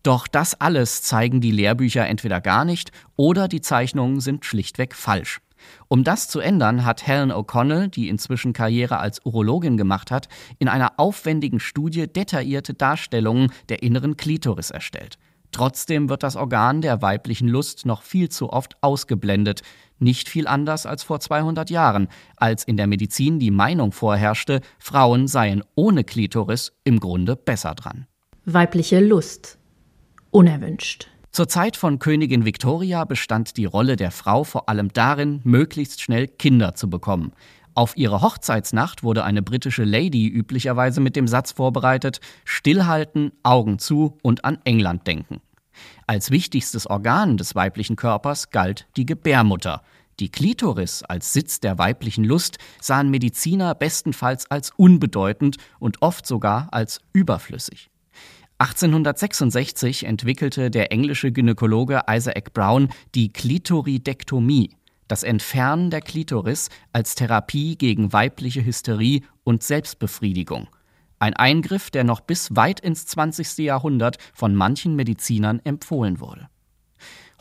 [0.02, 5.40] Doch das alles zeigen die Lehrbücher entweder gar nicht oder die Zeichnungen sind schlichtweg falsch.
[5.88, 10.68] Um das zu ändern, hat Helen O'Connell, die inzwischen Karriere als Urologin gemacht hat, in
[10.68, 15.20] einer aufwendigen Studie detaillierte Darstellungen der inneren Klitoris erstellt.
[15.52, 19.62] Trotzdem wird das Organ der weiblichen Lust noch viel zu oft ausgeblendet,
[20.00, 25.28] nicht viel anders als vor 200 Jahren, als in der Medizin die Meinung vorherrschte, Frauen
[25.28, 28.08] seien ohne Klitoris im Grunde besser dran.
[28.46, 29.60] Weibliche Lust.
[30.32, 31.08] Unerwünscht.
[31.32, 36.28] Zur Zeit von Königin Victoria bestand die Rolle der Frau vor allem darin, möglichst schnell
[36.28, 37.32] Kinder zu bekommen.
[37.74, 44.18] Auf ihre Hochzeitsnacht wurde eine britische Lady üblicherweise mit dem Satz vorbereitet: Stillhalten, Augen zu
[44.22, 45.42] und an England denken.
[46.06, 49.82] Als wichtigstes Organ des weiblichen Körpers galt die Gebärmutter.
[50.20, 56.68] Die Klitoris als Sitz der weiblichen Lust sahen Mediziner bestenfalls als unbedeutend und oft sogar
[56.72, 57.90] als überflüssig.
[58.60, 64.76] 1866 entwickelte der englische Gynäkologe Isaac Brown die Klitoridektomie
[65.12, 70.70] das Entfernen der Klitoris als Therapie gegen weibliche Hysterie und Selbstbefriedigung.
[71.20, 73.58] Ein Eingriff, der noch bis weit ins 20.
[73.58, 76.48] Jahrhundert von manchen Medizinern empfohlen wurde.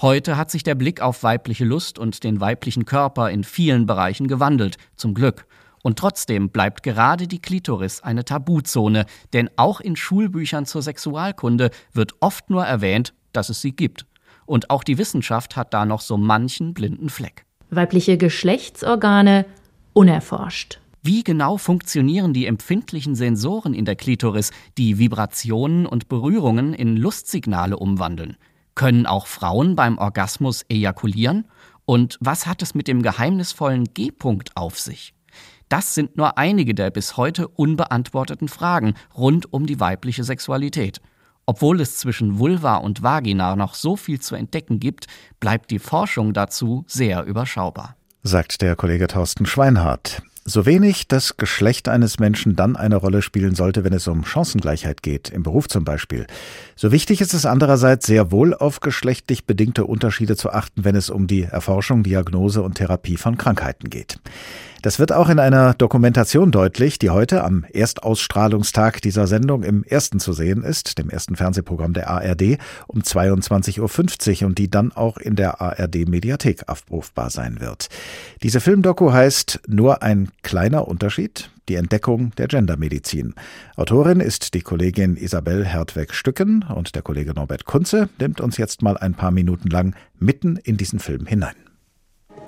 [0.01, 4.27] Heute hat sich der Blick auf weibliche Lust und den weiblichen Körper in vielen Bereichen
[4.27, 5.47] gewandelt, zum Glück.
[5.85, 12.15] Und trotzdem bleibt gerade die Klitoris eine Tabuzone, denn auch in Schulbüchern zur Sexualkunde wird
[12.19, 14.07] oft nur erwähnt, dass es sie gibt.
[14.45, 19.47] Und auch die Wissenschaft hat da noch so manchen blinden Fleck weibliche Geschlechtsorgane
[19.93, 20.81] unerforscht.
[21.03, 27.79] Wie genau funktionieren die empfindlichen Sensoren in der Klitoris, die Vibrationen und Berührungen in Lustsignale
[27.79, 28.37] umwandeln?
[28.75, 31.47] Können auch Frauen beim Orgasmus ejakulieren?
[31.87, 35.15] Und was hat es mit dem geheimnisvollen G-Punkt auf sich?
[35.71, 41.01] Das sind nur einige der bis heute unbeantworteten Fragen rund um die weibliche Sexualität.
[41.51, 45.09] Obwohl es zwischen Vulva und Vagina noch so viel zu entdecken gibt,
[45.41, 47.97] bleibt die Forschung dazu sehr überschaubar.
[48.23, 50.23] Sagt der Kollege Thorsten Schweinhardt.
[50.45, 55.03] So wenig das Geschlecht eines Menschen dann eine Rolle spielen sollte, wenn es um Chancengleichheit
[55.03, 56.29] geht, im Beruf zum Beispiel.
[56.77, 61.11] So wichtig ist es andererseits sehr wohl auf geschlechtlich bedingte Unterschiede zu achten, wenn es
[61.11, 64.21] um die Erforschung, Diagnose und Therapie von Krankheiten geht.
[64.83, 70.21] Das wird auch in einer Dokumentation deutlich, die heute am Erstausstrahlungstag dieser Sendung im ersten
[70.21, 75.19] zu sehen ist, dem ersten Fernsehprogramm der ARD um 22.50 Uhr und die dann auch
[75.19, 77.89] in der ARD Mediathek abrufbar sein wird.
[78.43, 83.35] Diese Filmdoku heißt Nur ein kleiner Unterschied, die Entdeckung der Gendermedizin.
[83.77, 88.97] Autorin ist die Kollegin Isabel Hertweg-Stücken und der Kollege Norbert Kunze nimmt uns jetzt mal
[88.97, 91.55] ein paar Minuten lang mitten in diesen Film hinein.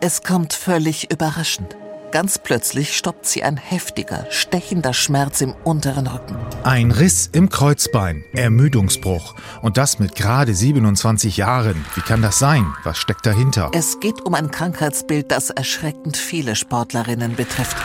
[0.00, 1.76] Es kommt völlig überraschend.
[2.12, 6.37] Ganz plötzlich stoppt sie ein heftiger, stechender Schmerz im unteren Rücken.
[6.62, 9.35] Ein Riss im Kreuzbein, Ermüdungsbruch.
[9.62, 11.87] Und das mit gerade 27 Jahren.
[11.94, 12.66] Wie kann das sein?
[12.85, 13.70] Was steckt dahinter?
[13.72, 17.79] Es geht um ein Krankheitsbild, das erschreckend viele Sportlerinnen betrifft.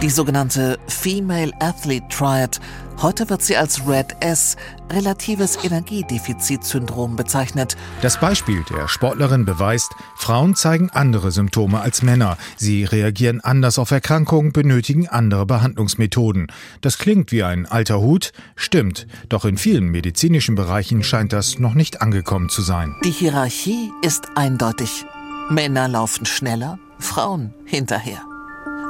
[0.00, 2.60] Die sogenannte Female Athlete Triad
[3.00, 4.56] Heute wird sie als Red S,
[4.90, 7.76] relatives Energiedefizitsyndrom, bezeichnet.
[8.00, 12.36] Das Beispiel der Sportlerin beweist, Frauen zeigen andere Symptome als Männer.
[12.56, 16.48] Sie reagieren anders auf Erkrankungen, benötigen andere Behandlungsmethoden.
[16.80, 19.06] Das klingt wie ein alter Hut, stimmt.
[19.28, 22.94] Doch in vielen medizinischen Bereichen scheint das noch nicht angekommen zu sein.
[23.04, 25.06] Die Hierarchie ist eindeutig.
[25.50, 28.31] Männer laufen schneller, Frauen hinterher.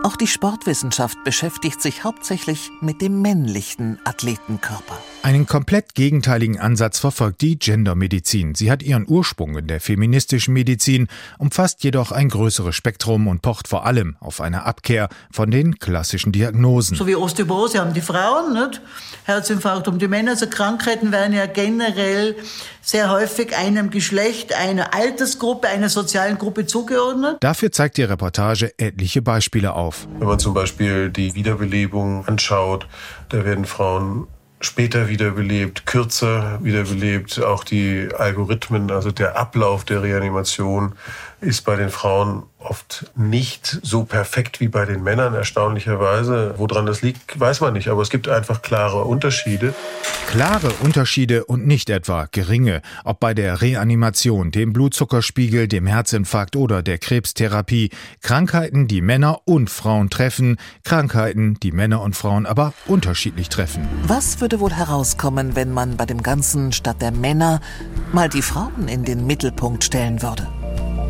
[0.05, 4.99] Auch die Sportwissenschaft beschäftigt sich hauptsächlich mit dem männlichen Athletenkörper.
[5.25, 8.57] Einen komplett gegenteiligen Ansatz verfolgt die Gendermedizin.
[8.57, 11.07] Sie hat ihren Ursprung in der feministischen Medizin,
[11.39, 16.33] umfasst jedoch ein größeres Spektrum und pocht vor allem auf eine Abkehr von den klassischen
[16.33, 16.97] Diagnosen.
[16.97, 18.81] So wie Osteoporose haben die Frauen, nicht?
[19.23, 20.33] Herzinfarkt um die Männer.
[20.33, 22.35] Also Krankheiten werden ja generell
[22.81, 27.37] sehr häufig einem Geschlecht, einer Altersgruppe, einer sozialen Gruppe zugeordnet.
[27.39, 30.09] Dafür zeigt die Reportage etliche Beispiele auf.
[30.19, 32.89] Wenn man zum Beispiel die Wiederbelebung anschaut,
[33.29, 34.27] da werden Frauen
[34.63, 37.43] später wiederbelebt, kürzer wiederbelebt.
[37.43, 40.95] Auch die Algorithmen, also der Ablauf der Reanimation
[41.43, 46.55] ist bei den Frauen oft nicht so perfekt wie bei den Männern, erstaunlicherweise.
[46.57, 49.75] Woran das liegt, weiß man nicht, aber es gibt einfach klare Unterschiede.
[50.29, 56.83] Klare Unterschiede und nicht etwa geringe, ob bei der Reanimation, dem Blutzuckerspiegel, dem Herzinfarkt oder
[56.83, 57.91] der Krebstherapie.
[58.21, 63.89] Krankheiten, die Männer und Frauen treffen, Krankheiten, die Männer und Frauen aber unterschiedlich treffen.
[64.07, 67.61] Was würde wohl herauskommen, wenn man bei dem Ganzen statt der Männer
[68.13, 70.47] mal die Frauen in den Mittelpunkt stellen würde?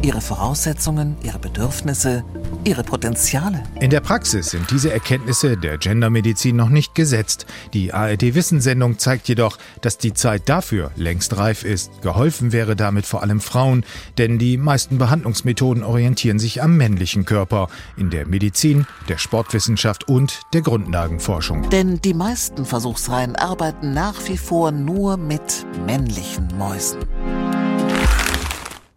[0.02, 2.24] Ihre Voraussetzungen, ihre Bedürfnisse,
[2.64, 3.62] ihre Potenziale.
[3.80, 7.46] In der Praxis sind diese Erkenntnisse der Gendermedizin noch nicht gesetzt.
[7.72, 12.02] Die ARD-Wissenssendung zeigt jedoch, dass die Zeit dafür längst reif ist.
[12.02, 13.84] Geholfen wäre damit vor allem Frauen,
[14.18, 20.40] denn die meisten Behandlungsmethoden orientieren sich am männlichen Körper in der Medizin, der Sportwissenschaft und
[20.52, 21.70] der Grundlagenforschung.
[21.70, 26.98] Denn die meisten Versuchsreihen arbeiten nach wie vor nur mit männlichen Mäusen.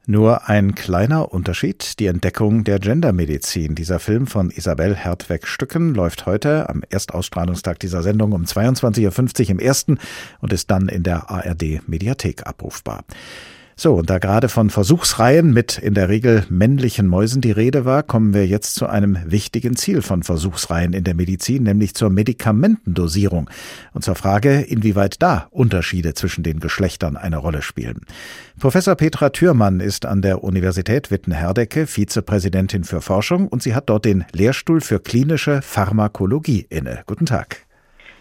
[0.08, 3.74] Nur ein kleiner Unterschied, die Entdeckung der Gendermedizin.
[3.74, 9.60] Dieser Film von Isabel Hertweg-Stücken läuft heute am Erstausstrahlungstag dieser Sendung um 22.50 Uhr im
[9.60, 9.98] ersten
[10.42, 13.04] und ist dann in der ARD Mediathek abrufbar.
[13.78, 18.04] So, und da gerade von Versuchsreihen mit in der Regel männlichen Mäusen die Rede war,
[18.04, 23.50] kommen wir jetzt zu einem wichtigen Ziel von Versuchsreihen in der Medizin, nämlich zur Medikamentendosierung
[23.94, 28.00] und zur Frage, inwieweit da Unterschiede zwischen den Geschlechtern eine Rolle spielen.
[28.60, 34.06] Professor Petra Thürmann ist an der Universität Witten-Herdecke Vizepräsidentin für Forschung und sie hat dort
[34.06, 37.04] den Lehrstuhl für klinische Pharmakologie inne.
[37.08, 37.65] Guten Tag.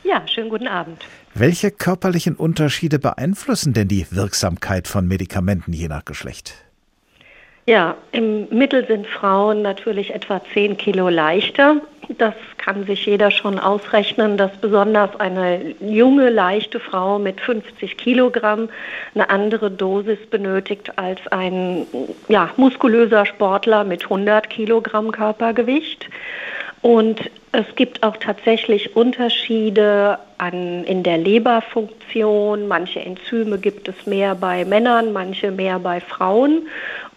[0.04, 1.02] Ja, schönen guten Abend.
[1.32, 6.54] Welche körperlichen Unterschiede beeinflussen denn die Wirksamkeit von Medikamenten je nach Geschlecht?
[7.66, 11.80] Ja, im Mittel sind Frauen natürlich etwa 10 Kilo leichter.
[12.18, 18.68] Das kann sich jeder schon ausrechnen, dass besonders eine junge, leichte Frau mit 50 Kilogramm
[19.14, 21.86] eine andere Dosis benötigt als ein
[22.28, 26.10] ja, muskulöser Sportler mit 100 Kilogramm Körpergewicht.
[26.84, 27.18] Und
[27.52, 32.68] es gibt auch tatsächlich Unterschiede an, in der Leberfunktion.
[32.68, 36.68] Manche Enzyme gibt es mehr bei Männern, manche mehr bei Frauen.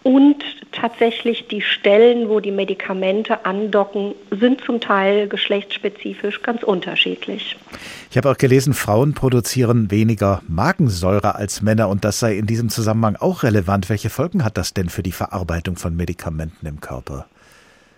[0.04, 0.42] Und
[0.72, 7.58] tatsächlich die Stellen, wo die Medikamente andocken, sind zum Teil geschlechtsspezifisch ganz unterschiedlich.
[8.10, 12.70] Ich habe auch gelesen, Frauen produzieren weniger Magensäure als Männer und das sei in diesem
[12.70, 13.90] Zusammenhang auch relevant.
[13.90, 17.26] Welche Folgen hat das denn für die Verarbeitung von Medikamenten im Körper?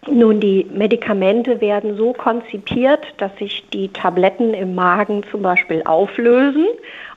[0.08, 6.66] Nun, die Medikamente werden so konzipiert, dass sich die Tabletten im Magen zum Beispiel auflösen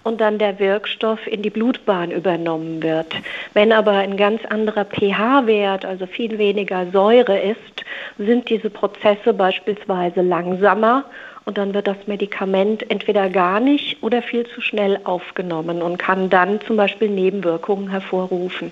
[0.04, 3.16] und dann der Wirkstoff in die Blutbahn übernommen wird.
[3.54, 7.86] Wenn aber ein ganz anderer pH-Wert, also viel weniger Säure ist,
[8.18, 11.06] sind diese Prozesse beispielsweise langsamer
[11.46, 16.30] und dann wird das Medikament entweder gar nicht oder viel zu schnell aufgenommen und kann
[16.30, 18.72] dann zum Beispiel Nebenwirkungen hervorrufen.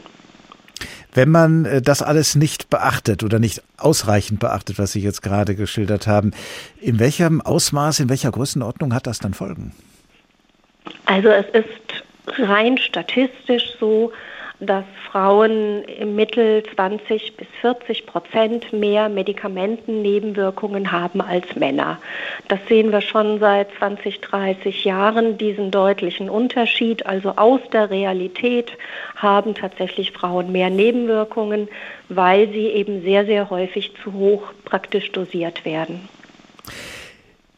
[1.13, 5.55] Wenn man äh, das alles nicht beachtet oder nicht ausreichend beachtet, was Sie jetzt gerade
[5.55, 6.31] geschildert haben,
[6.79, 9.73] in welchem Ausmaß, in welcher Größenordnung hat das dann Folgen?
[11.05, 14.11] Also es ist rein statistisch so,
[14.61, 21.99] dass Frauen im Mittel 20 bis 40 Prozent mehr Medikamentennebenwirkungen haben als Männer.
[22.47, 27.07] Das sehen wir schon seit 20, 30 Jahren, diesen deutlichen Unterschied.
[27.07, 28.71] Also aus der Realität
[29.15, 31.67] haben tatsächlich Frauen mehr Nebenwirkungen,
[32.09, 36.07] weil sie eben sehr, sehr häufig zu hoch praktisch dosiert werden.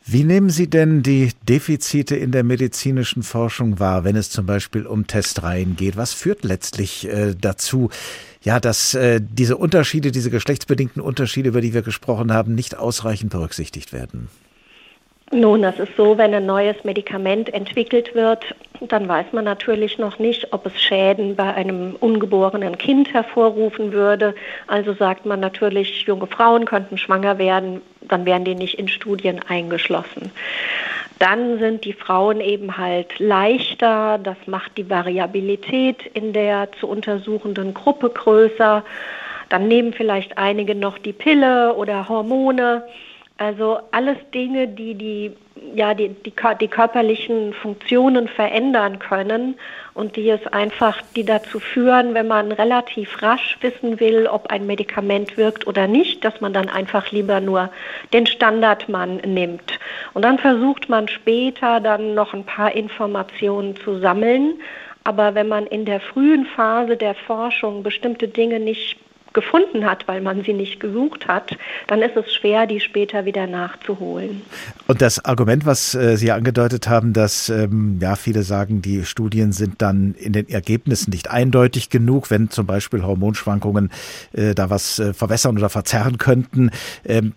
[0.05, 4.85] Wie nehmen Sie denn die Defizite in der medizinischen Forschung wahr, wenn es zum Beispiel
[4.85, 5.95] um Testreihen geht?
[5.95, 7.89] Was führt letztlich äh, dazu,
[8.41, 13.31] ja, dass äh, diese Unterschiede, diese geschlechtsbedingten Unterschiede, über die wir gesprochen haben, nicht ausreichend
[13.31, 14.27] berücksichtigt werden?
[15.33, 20.19] Nun, das ist so, wenn ein neues Medikament entwickelt wird, dann weiß man natürlich noch
[20.19, 24.35] nicht, ob es Schäden bei einem ungeborenen Kind hervorrufen würde.
[24.67, 29.39] Also sagt man natürlich, junge Frauen könnten schwanger werden, dann werden die nicht in Studien
[29.47, 30.31] eingeschlossen.
[31.17, 37.73] Dann sind die Frauen eben halt leichter, das macht die Variabilität in der zu untersuchenden
[37.73, 38.83] Gruppe größer.
[39.49, 42.83] Dann nehmen vielleicht einige noch die Pille oder Hormone.
[43.43, 45.33] Also alles Dinge, die die,
[45.75, 46.31] ja, die, die,
[46.61, 49.55] die, körperlichen Funktionen verändern können
[49.93, 54.65] und die es einfach, die dazu führen, wenn man relativ rasch wissen will, ob ein
[54.65, 57.69] Medikament wirkt oder nicht, dass man dann einfach lieber nur
[58.13, 59.77] den Standardmann nimmt.
[60.13, 64.53] Und dann versucht man später dann noch ein paar Informationen zu sammeln.
[65.03, 68.97] Aber wenn man in der frühen Phase der Forschung bestimmte Dinge nicht
[69.33, 71.57] gefunden hat, weil man sie nicht gesucht hat,
[71.87, 74.41] dann ist es schwer, die später wieder nachzuholen.
[74.87, 79.51] Und das Argument, was äh, Sie angedeutet haben, dass ähm, ja viele sagen, die Studien
[79.51, 83.91] sind dann in den Ergebnissen nicht eindeutig genug, wenn zum Beispiel Hormonschwankungen
[84.33, 86.71] äh, da was äh, verwässern oder verzerren könnten.
[87.05, 87.33] Ähm,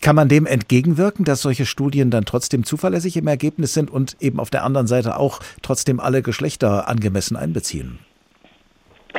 [0.00, 4.40] kann man dem entgegenwirken, dass solche Studien dann trotzdem zuverlässig im Ergebnis sind und eben
[4.40, 7.98] auf der anderen Seite auch trotzdem alle Geschlechter angemessen einbeziehen?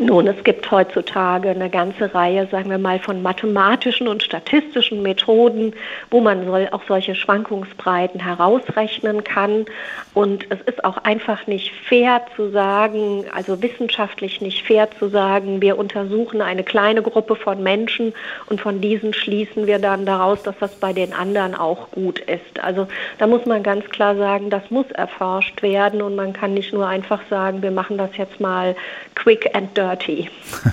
[0.02, 5.74] Nun, es gibt heutzutage eine ganze Reihe, sagen wir mal, von mathematischen und statistischen Methoden,
[6.10, 9.66] wo man auch solche Schwankungsbreiten herausrechnen kann.
[10.14, 15.62] Und es ist auch einfach nicht fair zu sagen, also wissenschaftlich nicht fair zu sagen,
[15.62, 18.14] wir untersuchen eine kleine Gruppe von Menschen
[18.46, 22.64] und von diesen schließen wir dann daraus, dass das bei den anderen auch gut ist.
[22.64, 22.88] Also
[23.18, 26.88] da muss man ganz klar sagen, das muss erforscht werden und man kann nicht nur
[26.88, 28.78] einfach sagen, wir machen das jetzt mal
[29.16, 29.89] quick and dirty.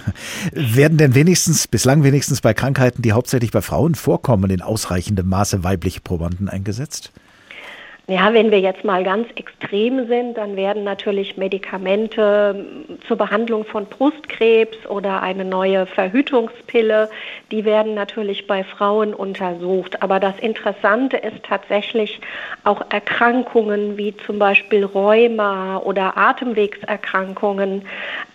[0.52, 5.64] Werden denn wenigstens, bislang wenigstens bei Krankheiten, die hauptsächlich bei Frauen vorkommen, in ausreichendem Maße
[5.64, 7.12] weibliche Probanden eingesetzt?
[8.08, 12.64] Ja, wenn wir jetzt mal ganz extrem sind, dann werden natürlich Medikamente
[13.08, 17.10] zur Behandlung von Brustkrebs oder eine neue Verhütungspille,
[17.50, 20.04] die werden natürlich bei Frauen untersucht.
[20.04, 22.20] Aber das Interessante ist tatsächlich
[22.62, 27.82] auch Erkrankungen wie zum Beispiel Rheuma oder Atemwegserkrankungen.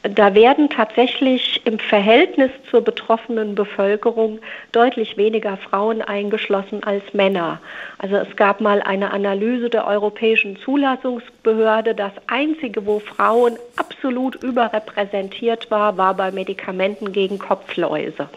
[0.03, 4.39] Da werden tatsächlich im Verhältnis zur betroffenen Bevölkerung
[4.73, 7.61] deutlich weniger Frauen eingeschlossen als Männer.
[7.99, 14.35] Also es gab mal eine Analyse, Analyse der Europäischen Zulassungsbehörde, das einzige, wo Frauen absolut
[14.43, 18.27] überrepräsentiert war, war bei Medikamenten gegen Kopfläuse.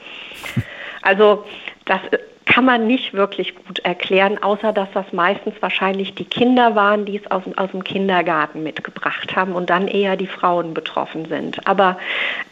[1.03, 1.45] Also
[1.87, 2.01] das
[2.47, 7.17] kann man nicht wirklich gut erklären, außer dass das meistens wahrscheinlich die Kinder waren, die
[7.17, 11.67] es aus, aus dem Kindergarten mitgebracht haben und dann eher die Frauen betroffen sind.
[11.67, 11.99] Aber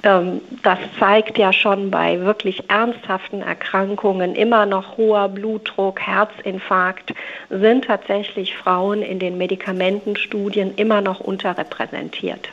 [0.02, 7.14] ähm, das zeigt ja schon bei wirklich ernsthaften Erkrankungen immer noch hoher Blutdruck, Herzinfarkt,
[7.50, 12.48] sind tatsächlich Frauen in den Medikamentenstudien immer noch unterrepräsentiert.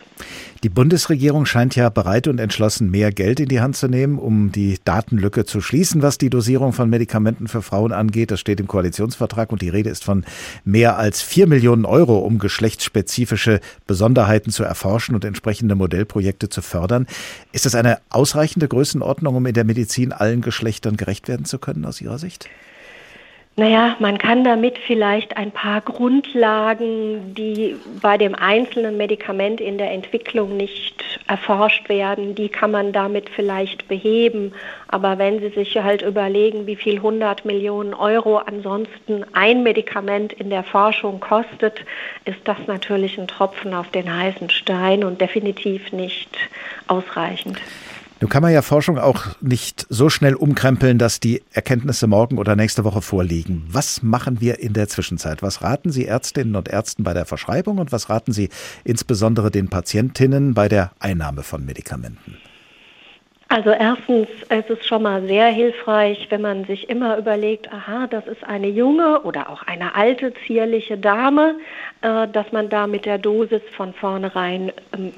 [0.63, 4.51] Die Bundesregierung scheint ja bereit und entschlossen, mehr Geld in die Hand zu nehmen, um
[4.51, 8.31] die Datenlücke zu schließen, was die Dosierung von Medikamenten für Frauen angeht.
[8.31, 10.25] Das steht im Koalitionsvertrag und die Rede ist von
[10.65, 17.07] mehr als vier Millionen Euro, um geschlechtsspezifische Besonderheiten zu erforschen und entsprechende Modellprojekte zu fördern.
[17.53, 21.85] Ist das eine ausreichende Größenordnung, um in der Medizin allen Geschlechtern gerecht werden zu können
[21.85, 22.49] aus Ihrer Sicht?
[23.59, 29.91] Naja, man kann damit vielleicht ein paar Grundlagen, die bei dem einzelnen Medikament in der
[29.91, 34.53] Entwicklung nicht erforscht werden, die kann man damit vielleicht beheben.
[34.87, 40.49] Aber wenn Sie sich halt überlegen, wie viel 100 Millionen Euro ansonsten ein Medikament in
[40.49, 41.83] der Forschung kostet,
[42.23, 46.29] ist das natürlich ein Tropfen auf den heißen Stein und definitiv nicht
[46.87, 47.59] ausreichend.
[48.21, 52.57] Nun kann man ja Forschung auch nicht so schnell umkrempeln, dass die Erkenntnisse morgen oder
[52.57, 53.65] nächste Woche vorliegen.
[53.71, 55.41] Was machen wir in der Zwischenzeit?
[55.41, 58.49] Was raten Sie Ärztinnen und Ärzten bei der Verschreibung und was raten Sie
[58.83, 62.37] insbesondere den Patientinnen bei der Einnahme von Medikamenten?
[63.51, 68.27] Also erstens es ist schon mal sehr hilfreich, wenn man sich immer überlegt, aha, das
[68.27, 71.55] ist eine junge oder auch eine alte, zierliche Dame,
[72.01, 75.13] äh, dass man da mit der Dosis von vornherein ähm,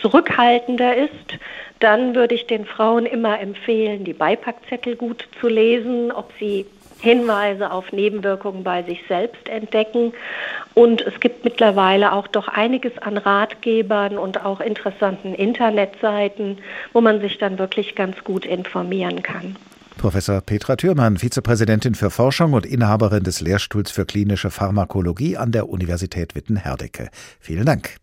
[0.00, 1.38] zurückhaltender ist,
[1.80, 6.66] dann würde ich den Frauen immer empfehlen, die Beipackzettel gut zu lesen, ob sie
[7.00, 10.14] Hinweise auf Nebenwirkungen bei sich selbst entdecken.
[10.72, 16.58] Und es gibt mittlerweile auch doch einiges an Ratgebern und auch interessanten Internetseiten,
[16.92, 19.56] wo man sich dann wirklich ganz gut informieren kann.
[19.98, 25.68] Professor Petra Thürmann, Vizepräsidentin für Forschung und Inhaberin des Lehrstuhls für klinische Pharmakologie an der
[25.68, 27.08] Universität Witten-Herdecke.
[27.40, 27.96] Vielen Dank.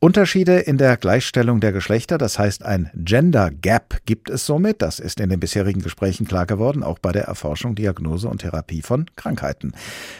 [0.00, 5.00] Unterschiede in der Gleichstellung der Geschlechter, das heißt ein Gender Gap gibt es somit, das
[5.00, 9.06] ist in den bisherigen Gesprächen klar geworden, auch bei der Erforschung, Diagnose und Therapie von
[9.16, 9.72] Krankheiten.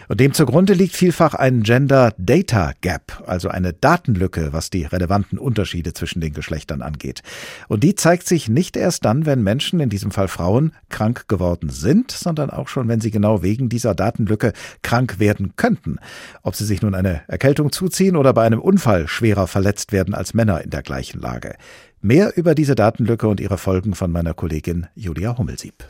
[0.09, 5.39] Und dem zugrunde liegt vielfach ein Gender Data Gap, also eine Datenlücke, was die relevanten
[5.39, 7.22] Unterschiede zwischen den Geschlechtern angeht.
[7.68, 11.70] Und die zeigt sich nicht erst dann, wenn Menschen, in diesem Fall Frauen, krank geworden
[11.70, 16.01] sind, sondern auch schon, wenn sie genau wegen dieser Datenlücke krank werden könnten.
[16.43, 20.14] Ob sie sich nun eine Erkältung zuziehen oder bei einem Unfall schwerer verletzen verletzt werden
[20.14, 21.57] als Männer in der gleichen Lage.
[22.01, 25.85] Mehr über diese Datenlücke und ihre Folgen von meiner Kollegin Julia Hummelsieb.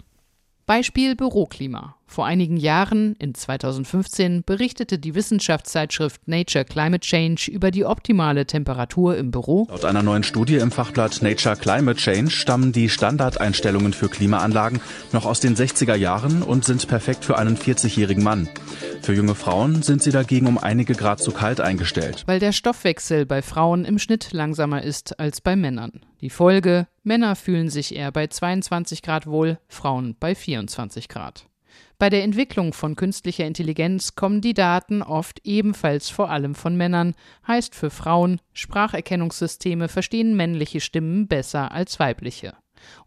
[0.67, 1.98] Beispiel Büroklima.
[2.11, 9.17] Vor einigen Jahren, in 2015, berichtete die Wissenschaftszeitschrift Nature Climate Change über die optimale Temperatur
[9.17, 9.67] im Büro.
[9.69, 14.81] Laut einer neuen Studie im Fachblatt Nature Climate Change stammen die Standardeinstellungen für Klimaanlagen
[15.13, 18.49] noch aus den 60er Jahren und sind perfekt für einen 40-jährigen Mann.
[19.03, 22.25] Für junge Frauen sind sie dagegen um einige Grad zu kalt eingestellt.
[22.27, 26.01] Weil der Stoffwechsel bei Frauen im Schnitt langsamer ist als bei Männern.
[26.23, 31.48] Die Folge, Männer fühlen sich eher bei 22 Grad wohl, Frauen bei 24 Grad.
[32.01, 37.17] Bei der Entwicklung von künstlicher Intelligenz kommen die Daten oft ebenfalls vor allem von Männern,
[37.49, 42.55] heißt für Frauen, Spracherkennungssysteme verstehen männliche Stimmen besser als weibliche.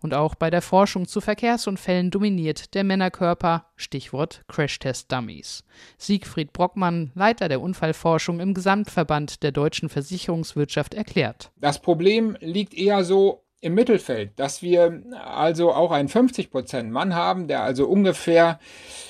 [0.01, 5.63] Und auch bei der Forschung zu Verkehrsunfällen dominiert der Männerkörper, Stichwort Crashtest-Dummies.
[5.97, 11.53] Siegfried Brockmann, Leiter der Unfallforschung im Gesamtverband der deutschen Versicherungswirtschaft, erklärt.
[11.55, 17.47] Das Problem liegt eher so im Mittelfeld, dass wir also auch einen 50% Mann haben,
[17.47, 18.59] der also ungefähr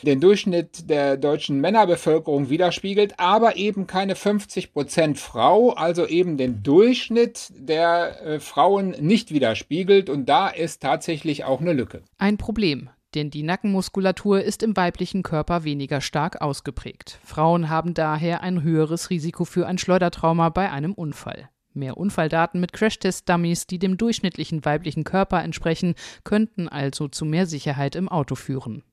[0.03, 7.47] den Durchschnitt der deutschen Männerbevölkerung widerspiegelt, aber eben keine 50% Frau, also eben den Durchschnitt
[7.55, 12.01] der äh, Frauen nicht widerspiegelt und da ist tatsächlich auch eine Lücke.
[12.17, 12.89] Ein Problem.
[13.13, 17.19] Denn die Nackenmuskulatur ist im weiblichen Körper weniger stark ausgeprägt.
[17.25, 21.49] Frauen haben daher ein höheres Risiko für ein Schleudertrauma bei einem Unfall.
[21.73, 27.95] Mehr Unfalldaten mit Crashtest-Dummies, die dem durchschnittlichen weiblichen Körper entsprechen, könnten also zu mehr Sicherheit
[27.95, 28.83] im Auto führen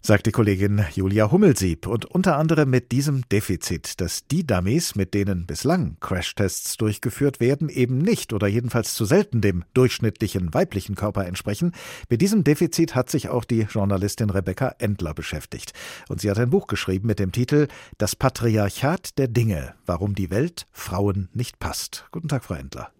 [0.00, 1.86] sagt die Kollegin Julia Hummelsieb.
[1.86, 7.68] Und unter anderem mit diesem Defizit, dass die Dummies, mit denen bislang Crashtests durchgeführt werden,
[7.68, 11.72] eben nicht oder jedenfalls zu selten dem durchschnittlichen weiblichen Körper entsprechen.
[12.08, 15.72] Mit diesem Defizit hat sich auch die Journalistin Rebecca Endler beschäftigt.
[16.08, 17.68] Und sie hat ein Buch geschrieben mit dem Titel
[17.98, 22.06] Das Patriarchat der Dinge, warum die Welt Frauen nicht passt.
[22.12, 22.92] Guten Tag, Frau Endler.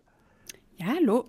[0.80, 1.24] Ja, hallo.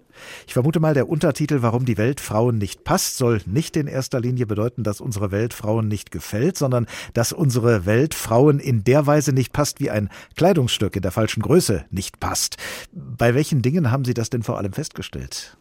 [0.45, 4.19] Ich vermute mal, der Untertitel Warum die Welt Frauen nicht passt, soll nicht in erster
[4.19, 6.85] Linie bedeuten, dass unsere Welt Frauen nicht gefällt, sondern
[7.15, 11.41] dass unsere Welt Frauen in der Weise nicht passt, wie ein Kleidungsstück in der falschen
[11.41, 12.57] Größe nicht passt.
[12.91, 15.57] Bei welchen Dingen haben Sie das denn vor allem festgestellt?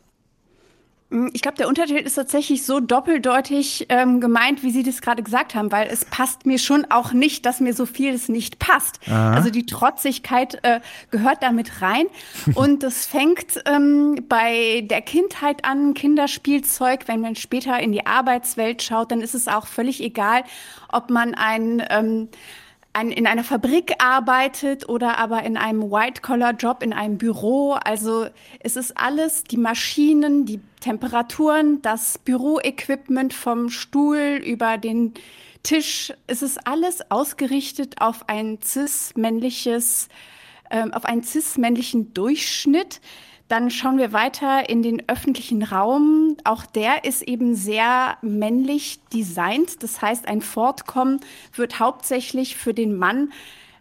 [1.11, 5.23] Mm, ich glaube, der Untertitel ist tatsächlich so doppeldeutig ähm, gemeint, wie Sie das gerade
[5.23, 9.01] gesagt haben, weil es passt mir schon auch nicht, dass mir so vieles nicht passt.
[9.07, 9.35] Aha.
[9.35, 10.81] Also die Trotzigkeit äh,
[11.11, 12.07] gehört damit rein.
[12.55, 17.09] Und das fängt ähm, bei der Kindheit an, Kinderspielzeug.
[17.09, 20.45] Wenn man später in die Arbeitswelt schaut, dann ist es auch völlig egal,
[20.91, 22.29] ob man ein ähm,
[22.99, 27.73] ein, in einer Fabrik arbeitet oder aber in einem White-Collar-Job in einem Büro.
[27.73, 28.27] Also
[28.61, 35.15] es ist alles, die Maschinen, die Temperaturen, das Büroequipment vom Stuhl über den
[35.63, 36.13] Tisch.
[36.27, 40.09] Es ist alles ausgerichtet auf ein cis-männliches,
[40.71, 43.01] äh, auf einen cis-männlichen Durchschnitt.
[43.49, 46.37] Dann schauen wir weiter in den öffentlichen Raum.
[46.45, 49.83] Auch der ist eben sehr männlich designt.
[49.83, 51.21] Das heißt, ein Fortkommen
[51.55, 53.33] wird hauptsächlich für den Mann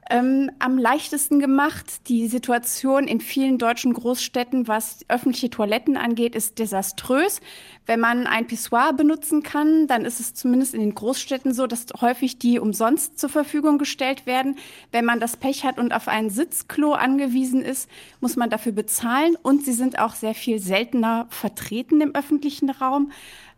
[0.10, 2.08] ähm, am leichtesten gemacht.
[2.08, 7.41] Die Situation in vielen deutschen Großstädten, was öffentliche Toiletten angeht, ist desaströs.
[7.86, 11.86] Wenn man ein Pissoir benutzen kann, dann ist es zumindest in den Großstädten so, dass
[12.01, 14.58] häufig die umsonst zur Verfügung gestellt werden.
[14.91, 17.89] Wenn man das Pech hat und auf ein Sitzklo angewiesen ist,
[18.20, 19.38] muss man dafür bezahlen.
[19.41, 23.12] Und sie sind auch sehr viel seltener vertreten im öffentlichen Raum.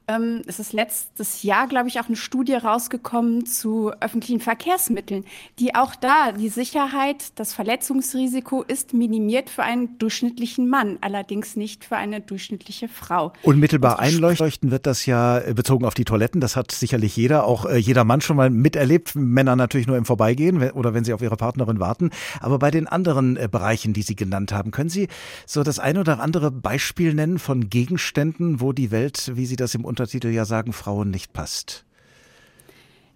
[0.09, 5.23] Ähm, es ist letztes Jahr, glaube ich, auch eine Studie rausgekommen zu öffentlichen Verkehrsmitteln,
[5.59, 11.85] die auch da die Sicherheit, das Verletzungsrisiko ist minimiert für einen durchschnittlichen Mann, allerdings nicht
[11.85, 13.33] für eine durchschnittliche Frau.
[13.43, 16.41] Unmittelbar einleuchten wird das ja bezogen auf die Toiletten.
[16.41, 19.15] Das hat sicherlich jeder, auch äh, jeder Mann schon mal miterlebt.
[19.15, 22.09] Männer natürlich nur im Vorbeigehen oder wenn sie auf ihre Partnerin warten.
[22.39, 25.07] Aber bei den anderen äh, Bereichen, die Sie genannt haben, können Sie
[25.45, 29.75] so das ein oder andere Beispiel nennen von Gegenständen, wo die Welt, wie Sie das
[29.75, 31.83] im Untertitel ja sagen, Frauen nicht passt.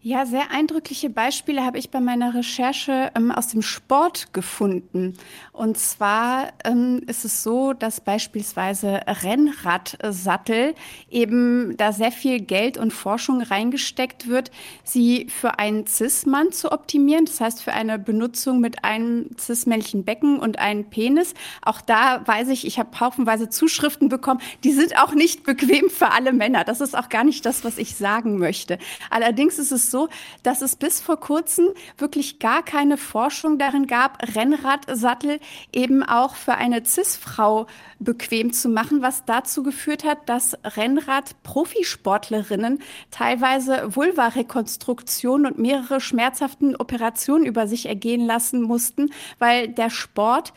[0.05, 5.13] Ja, sehr eindrückliche Beispiele habe ich bei meiner Recherche ähm, aus dem Sport gefunden.
[5.53, 10.75] Und zwar ähm, ist es so, dass beispielsweise Rennradsattel
[11.09, 14.51] eben da sehr viel Geld und Forschung reingesteckt wird,
[14.83, 17.23] sie für einen Cis-Mann zu optimieren.
[17.23, 21.33] Das heißt, für eine Benutzung mit einem cis-männlichen Becken und einem Penis.
[21.61, 24.41] Auch da weiß ich, ich habe haufenweise Zuschriften bekommen.
[24.65, 26.65] Die sind auch nicht bequem für alle Männer.
[26.65, 28.77] Das ist auch gar nicht das, was ich sagen möchte.
[29.09, 30.09] Allerdings ist es so,
[30.41, 31.69] dass es bis vor kurzem
[31.99, 35.39] wirklich gar keine Forschung darin gab, Rennradsattel
[35.71, 37.67] eben auch für eine CIS-Frau
[37.99, 42.79] bequem zu machen, was dazu geführt hat, dass Rennrad-Profisportlerinnen
[43.11, 50.53] teilweise Vulvarekonstruktion und mehrere schmerzhaften Operationen über sich ergehen lassen mussten, weil der Sport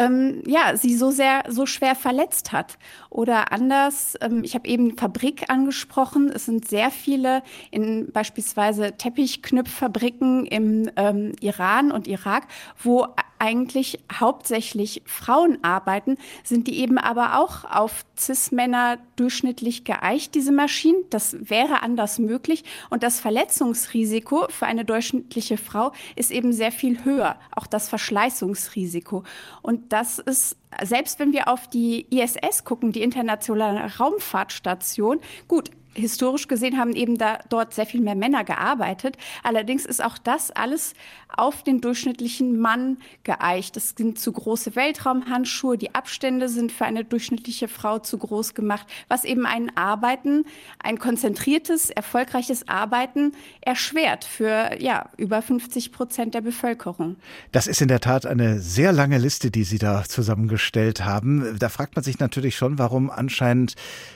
[0.00, 2.78] ähm, ja, sie so sehr, so schwer verletzt hat.
[3.10, 6.30] Oder anders, ähm, ich habe eben Fabrik angesprochen.
[6.34, 12.44] Es sind sehr viele in beispielsweise Teppichknüpffabriken im ähm, Iran und Irak,
[12.82, 13.08] wo
[13.40, 21.04] eigentlich hauptsächlich Frauen arbeiten, sind die eben aber auch auf Cis-Männer durchschnittlich geeicht, diese Maschinen.
[21.10, 22.64] Das wäre anders möglich.
[22.90, 29.24] Und das Verletzungsrisiko für eine durchschnittliche Frau ist eben sehr viel höher, auch das Verschleißungsrisiko.
[29.62, 35.70] Und das ist selbst wenn wir auf die ISS gucken, die internationale Raumfahrtstation, gut,
[36.00, 39.16] historisch gesehen haben eben da dort sehr viel mehr Männer gearbeitet.
[39.42, 40.94] Allerdings ist auch das alles
[41.36, 43.76] auf den durchschnittlichen Mann geeicht.
[43.76, 48.86] Es sind zu große Weltraumhandschuhe, die Abstände sind für eine durchschnittliche Frau zu groß gemacht,
[49.08, 50.44] was eben ein Arbeiten,
[50.82, 57.16] ein konzentriertes, erfolgreiches Arbeiten erschwert für ja, über 50 Prozent der Bevölkerung.
[57.52, 61.58] Das ist in der Tat eine sehr lange Liste, die Sie da zusammengestellt haben.
[61.58, 63.74] Da fragt man sich natürlich schon, warum anscheinend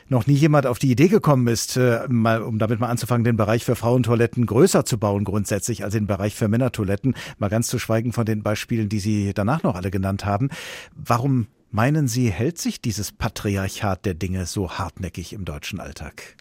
[0.08, 3.36] noch nie jemand auf die Idee gekommen ist, äh, mal, um damit mal anzufangen, den
[3.36, 7.78] Bereich für Frauentoiletten größer zu bauen grundsätzlich als den Bereich für Männertoiletten, mal ganz zu
[7.78, 10.50] schweigen von den Beispielen, die Sie danach noch alle genannt haben.
[10.94, 16.36] Warum meinen Sie, hält sich dieses Patriarchat der Dinge so hartnäckig im deutschen Alltag?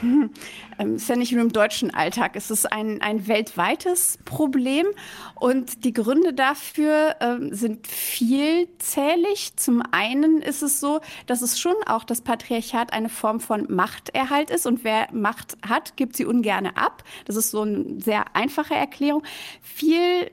[0.00, 0.30] Hm.
[0.78, 4.86] Ähm, ist ja nicht nur im deutschen Alltag, es ist ein, ein weltweites Problem
[5.36, 9.56] und die Gründe dafür ähm, sind vielzählig.
[9.56, 14.50] Zum einen ist es so, dass es schon auch das Patriarchat eine Form von Machterhalt
[14.50, 17.04] ist und wer Macht hat, gibt sie ungerne ab.
[17.26, 19.22] Das ist so eine sehr einfache Erklärung.
[19.62, 20.30] Viel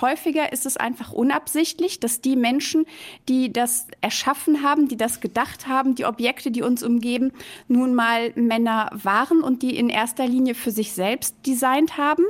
[0.00, 2.86] häufiger ist es einfach unabsichtlich, dass die Menschen,
[3.28, 7.32] die das erschaffen haben, die das gedacht haben, die Objekte, die uns umgeben,
[7.68, 12.24] nun mal Männer waren und die in erster Linie für sich selbst designt haben.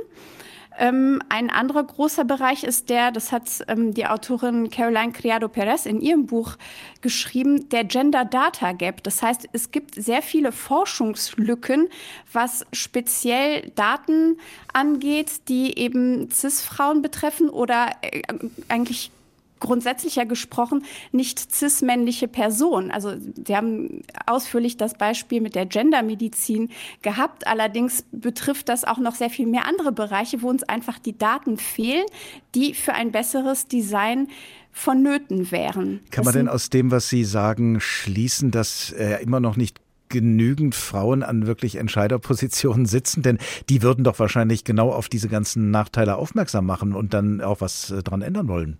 [0.79, 5.85] Ähm, ein anderer großer Bereich ist der, das hat ähm, die Autorin Caroline Criado Perez
[5.85, 6.55] in ihrem Buch
[7.01, 9.03] geschrieben, der Gender Data Gap.
[9.03, 11.89] Das heißt, es gibt sehr viele Forschungslücken,
[12.31, 14.37] was speziell Daten
[14.71, 18.21] angeht, die eben CIS-Frauen betreffen oder äh,
[18.69, 19.11] eigentlich
[19.59, 22.91] grundsätzlicher gesprochen nicht cis-männliche Person.
[22.91, 23.13] Also
[23.45, 26.69] Sie haben ausführlich das Beispiel mit der Gendermedizin
[27.01, 27.47] gehabt.
[27.47, 31.57] Allerdings betrifft das auch noch sehr viel mehr andere Bereiche, wo uns einfach die Daten
[31.57, 32.05] fehlen,
[32.55, 34.27] die für ein besseres Design
[34.71, 36.01] vonnöten wären.
[36.11, 40.75] Kann man denn aus dem, was Sie sagen, schließen, dass äh, immer noch nicht genügend
[40.75, 43.21] Frauen an wirklich Entscheiderpositionen sitzen?
[43.21, 43.37] Denn
[43.69, 47.91] die würden doch wahrscheinlich genau auf diese ganzen Nachteile aufmerksam machen und dann auch was
[47.91, 48.79] äh, dran ändern wollen.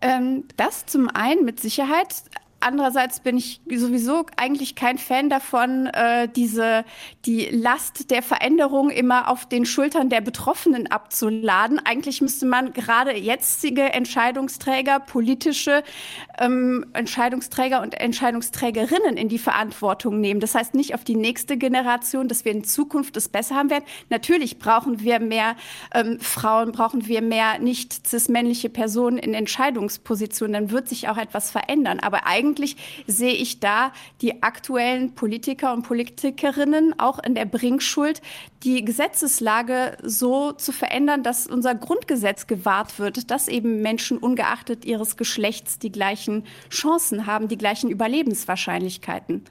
[0.00, 2.14] Ähm, das zum einen mit Sicherheit.
[2.60, 6.84] Andererseits bin ich sowieso eigentlich kein Fan davon, äh, diese
[7.24, 11.80] die Last der Veränderung immer auf den Schultern der Betroffenen abzuladen.
[11.84, 15.84] Eigentlich müsste man gerade jetzige Entscheidungsträger, politische
[16.40, 20.40] ähm, Entscheidungsträger und Entscheidungsträgerinnen in die Verantwortung nehmen.
[20.40, 23.84] Das heißt nicht auf die nächste Generation, dass wir in Zukunft es besser haben werden.
[24.10, 25.54] Natürlich brauchen wir mehr
[25.94, 30.54] ähm, Frauen, brauchen wir mehr nicht cis-männliche Personen in Entscheidungspositionen.
[30.54, 32.00] Dann wird sich auch etwas verändern.
[32.00, 32.76] Aber eigentlich eigentlich
[33.06, 33.92] sehe ich da
[34.22, 38.22] die aktuellen Politiker und Politikerinnen auch in der Bringschuld,
[38.62, 45.16] die Gesetzeslage so zu verändern, dass unser Grundgesetz gewahrt wird, dass eben Menschen ungeachtet ihres
[45.16, 49.44] Geschlechts die gleichen Chancen haben, die gleichen Überlebenswahrscheinlichkeiten.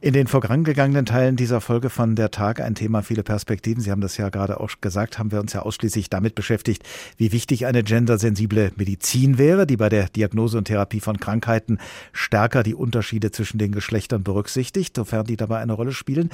[0.00, 3.82] In den vorangegangenen Teilen dieser Folge von Der Tag ein Thema viele Perspektiven.
[3.82, 6.82] Sie haben das ja gerade auch gesagt, haben wir uns ja ausschließlich damit beschäftigt,
[7.16, 11.78] wie wichtig eine gendersensible Medizin wäre, die bei der Diagnose und Therapie von Krankheiten
[12.12, 16.30] stärker die Unterschiede zwischen den Geschlechtern berücksichtigt, sofern die dabei eine Rolle spielen.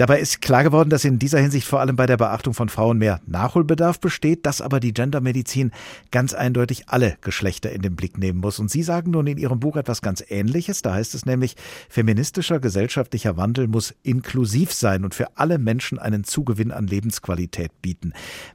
[0.00, 2.96] Dabei ist klar geworden, dass in dieser Hinsicht vor allem bei der Beachtung von Frauen
[2.96, 5.72] mehr Nachholbedarf besteht, dass aber die Gendermedizin
[6.10, 8.58] ganz eindeutig alle Geschlechter in den Blick nehmen muss.
[8.58, 10.80] Und Sie sagen nun in Ihrem Buch etwas ganz Ähnliches.
[10.80, 11.54] Da heißt es nämlich,
[11.90, 18.14] feministischer gesellschaftlicher Wandel muss inklusiv sein und für alle Menschen einen Zugewinn an Lebensqualität bieten.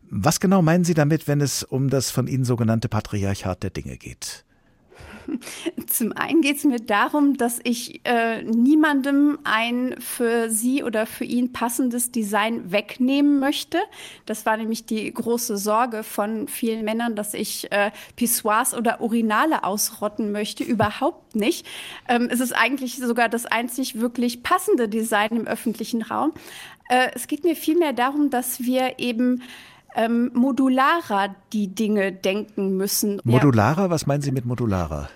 [0.10, 3.98] Was genau meinen Sie damit, wenn es um das von Ihnen sogenannte Patriarchat der Dinge
[3.98, 4.46] geht?
[5.88, 11.26] Zum einen geht es mir darum, dass ich äh, niemandem ein für sie oder für
[11.26, 13.80] ihn passendes Design wegnehmen möchte.
[14.26, 19.64] Das war nämlich die große Sorge von vielen Männern, dass ich äh, Pissoirs oder Urinale
[19.64, 20.64] ausrotten möchte.
[20.76, 21.66] Überhaupt nicht.
[22.08, 26.34] Ähm, es ist eigentlich sogar das einzig wirklich passende Design im öffentlichen Raum.
[26.90, 29.42] Äh, es geht mir vielmehr darum, dass wir eben
[29.96, 33.20] ähm, modularer die Dinge denken müssen.
[33.24, 33.90] Modularer, ja.
[33.90, 35.10] was meinen Sie mit modularer?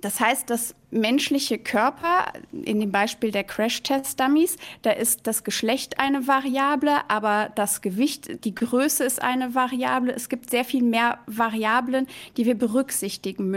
[0.00, 6.26] Das heißt, dass menschliche Körper, in dem Beispiel der Crash-Test-Dummies, da ist das Geschlecht eine
[6.26, 10.12] Variable, aber das Gewicht, die Größe ist eine Variable.
[10.12, 13.50] Es gibt sehr viel mehr Variablen, die wir berücksichtigen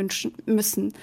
[0.46, 0.94] müssen.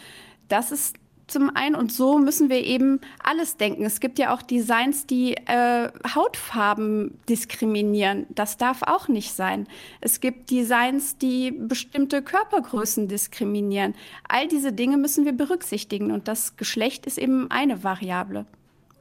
[0.49, 3.85] Das ist zum einen und so müssen wir eben alles denken.
[3.85, 8.27] Es gibt ja auch Designs, die äh, Hautfarben diskriminieren.
[8.31, 9.67] Das darf auch nicht sein.
[10.01, 13.95] Es gibt Designs, die bestimmte Körpergrößen diskriminieren.
[14.29, 18.47] All diese Dinge müssen wir berücksichtigen und das Geschlecht ist eben eine Variable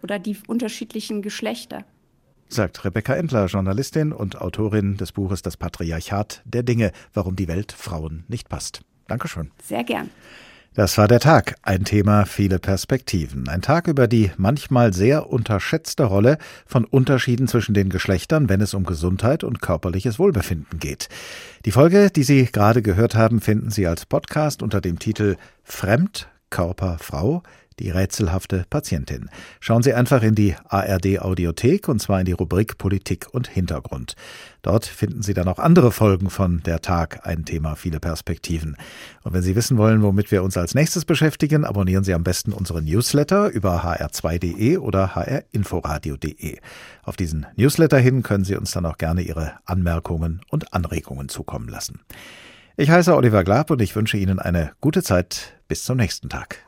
[0.02, 1.86] oder die unterschiedlichen Geschlechter.
[2.48, 7.72] Sagt Rebecca Endler, Journalistin und Autorin des Buches Das Patriarchat der Dinge, warum die Welt
[7.72, 8.82] Frauen nicht passt.
[9.08, 9.52] Dankeschön.
[9.62, 10.10] Sehr gern.
[10.76, 13.48] Das war der Tag, ein Thema, viele Perspektiven.
[13.48, 18.74] Ein Tag über die manchmal sehr unterschätzte Rolle von Unterschieden zwischen den Geschlechtern, wenn es
[18.74, 21.08] um Gesundheit und körperliches Wohlbefinden geht.
[21.64, 26.28] Die Folge, die Sie gerade gehört haben, finden Sie als Podcast unter dem Titel Fremd,
[26.50, 27.42] Körper, Frau,
[27.80, 29.30] die rätselhafte Patientin.
[29.60, 34.16] Schauen Sie einfach in die ARD Audiothek und zwar in die Rubrik Politik und Hintergrund.
[34.62, 38.78] Dort finden Sie dann auch andere Folgen von Der Tag, ein Thema, viele Perspektiven.
[39.24, 42.54] Und wenn Sie wissen wollen, womit wir uns als nächstes beschäftigen, abonnieren Sie am besten
[42.54, 46.58] unseren Newsletter über hr2.de oder hrinforadio.de.
[47.04, 51.68] Auf diesen Newsletter hin können Sie uns dann auch gerne Ihre Anmerkungen und Anregungen zukommen
[51.68, 52.00] lassen.
[52.78, 55.54] Ich heiße Oliver Glab und ich wünsche Ihnen eine gute Zeit.
[55.68, 56.66] Bis zum nächsten Tag.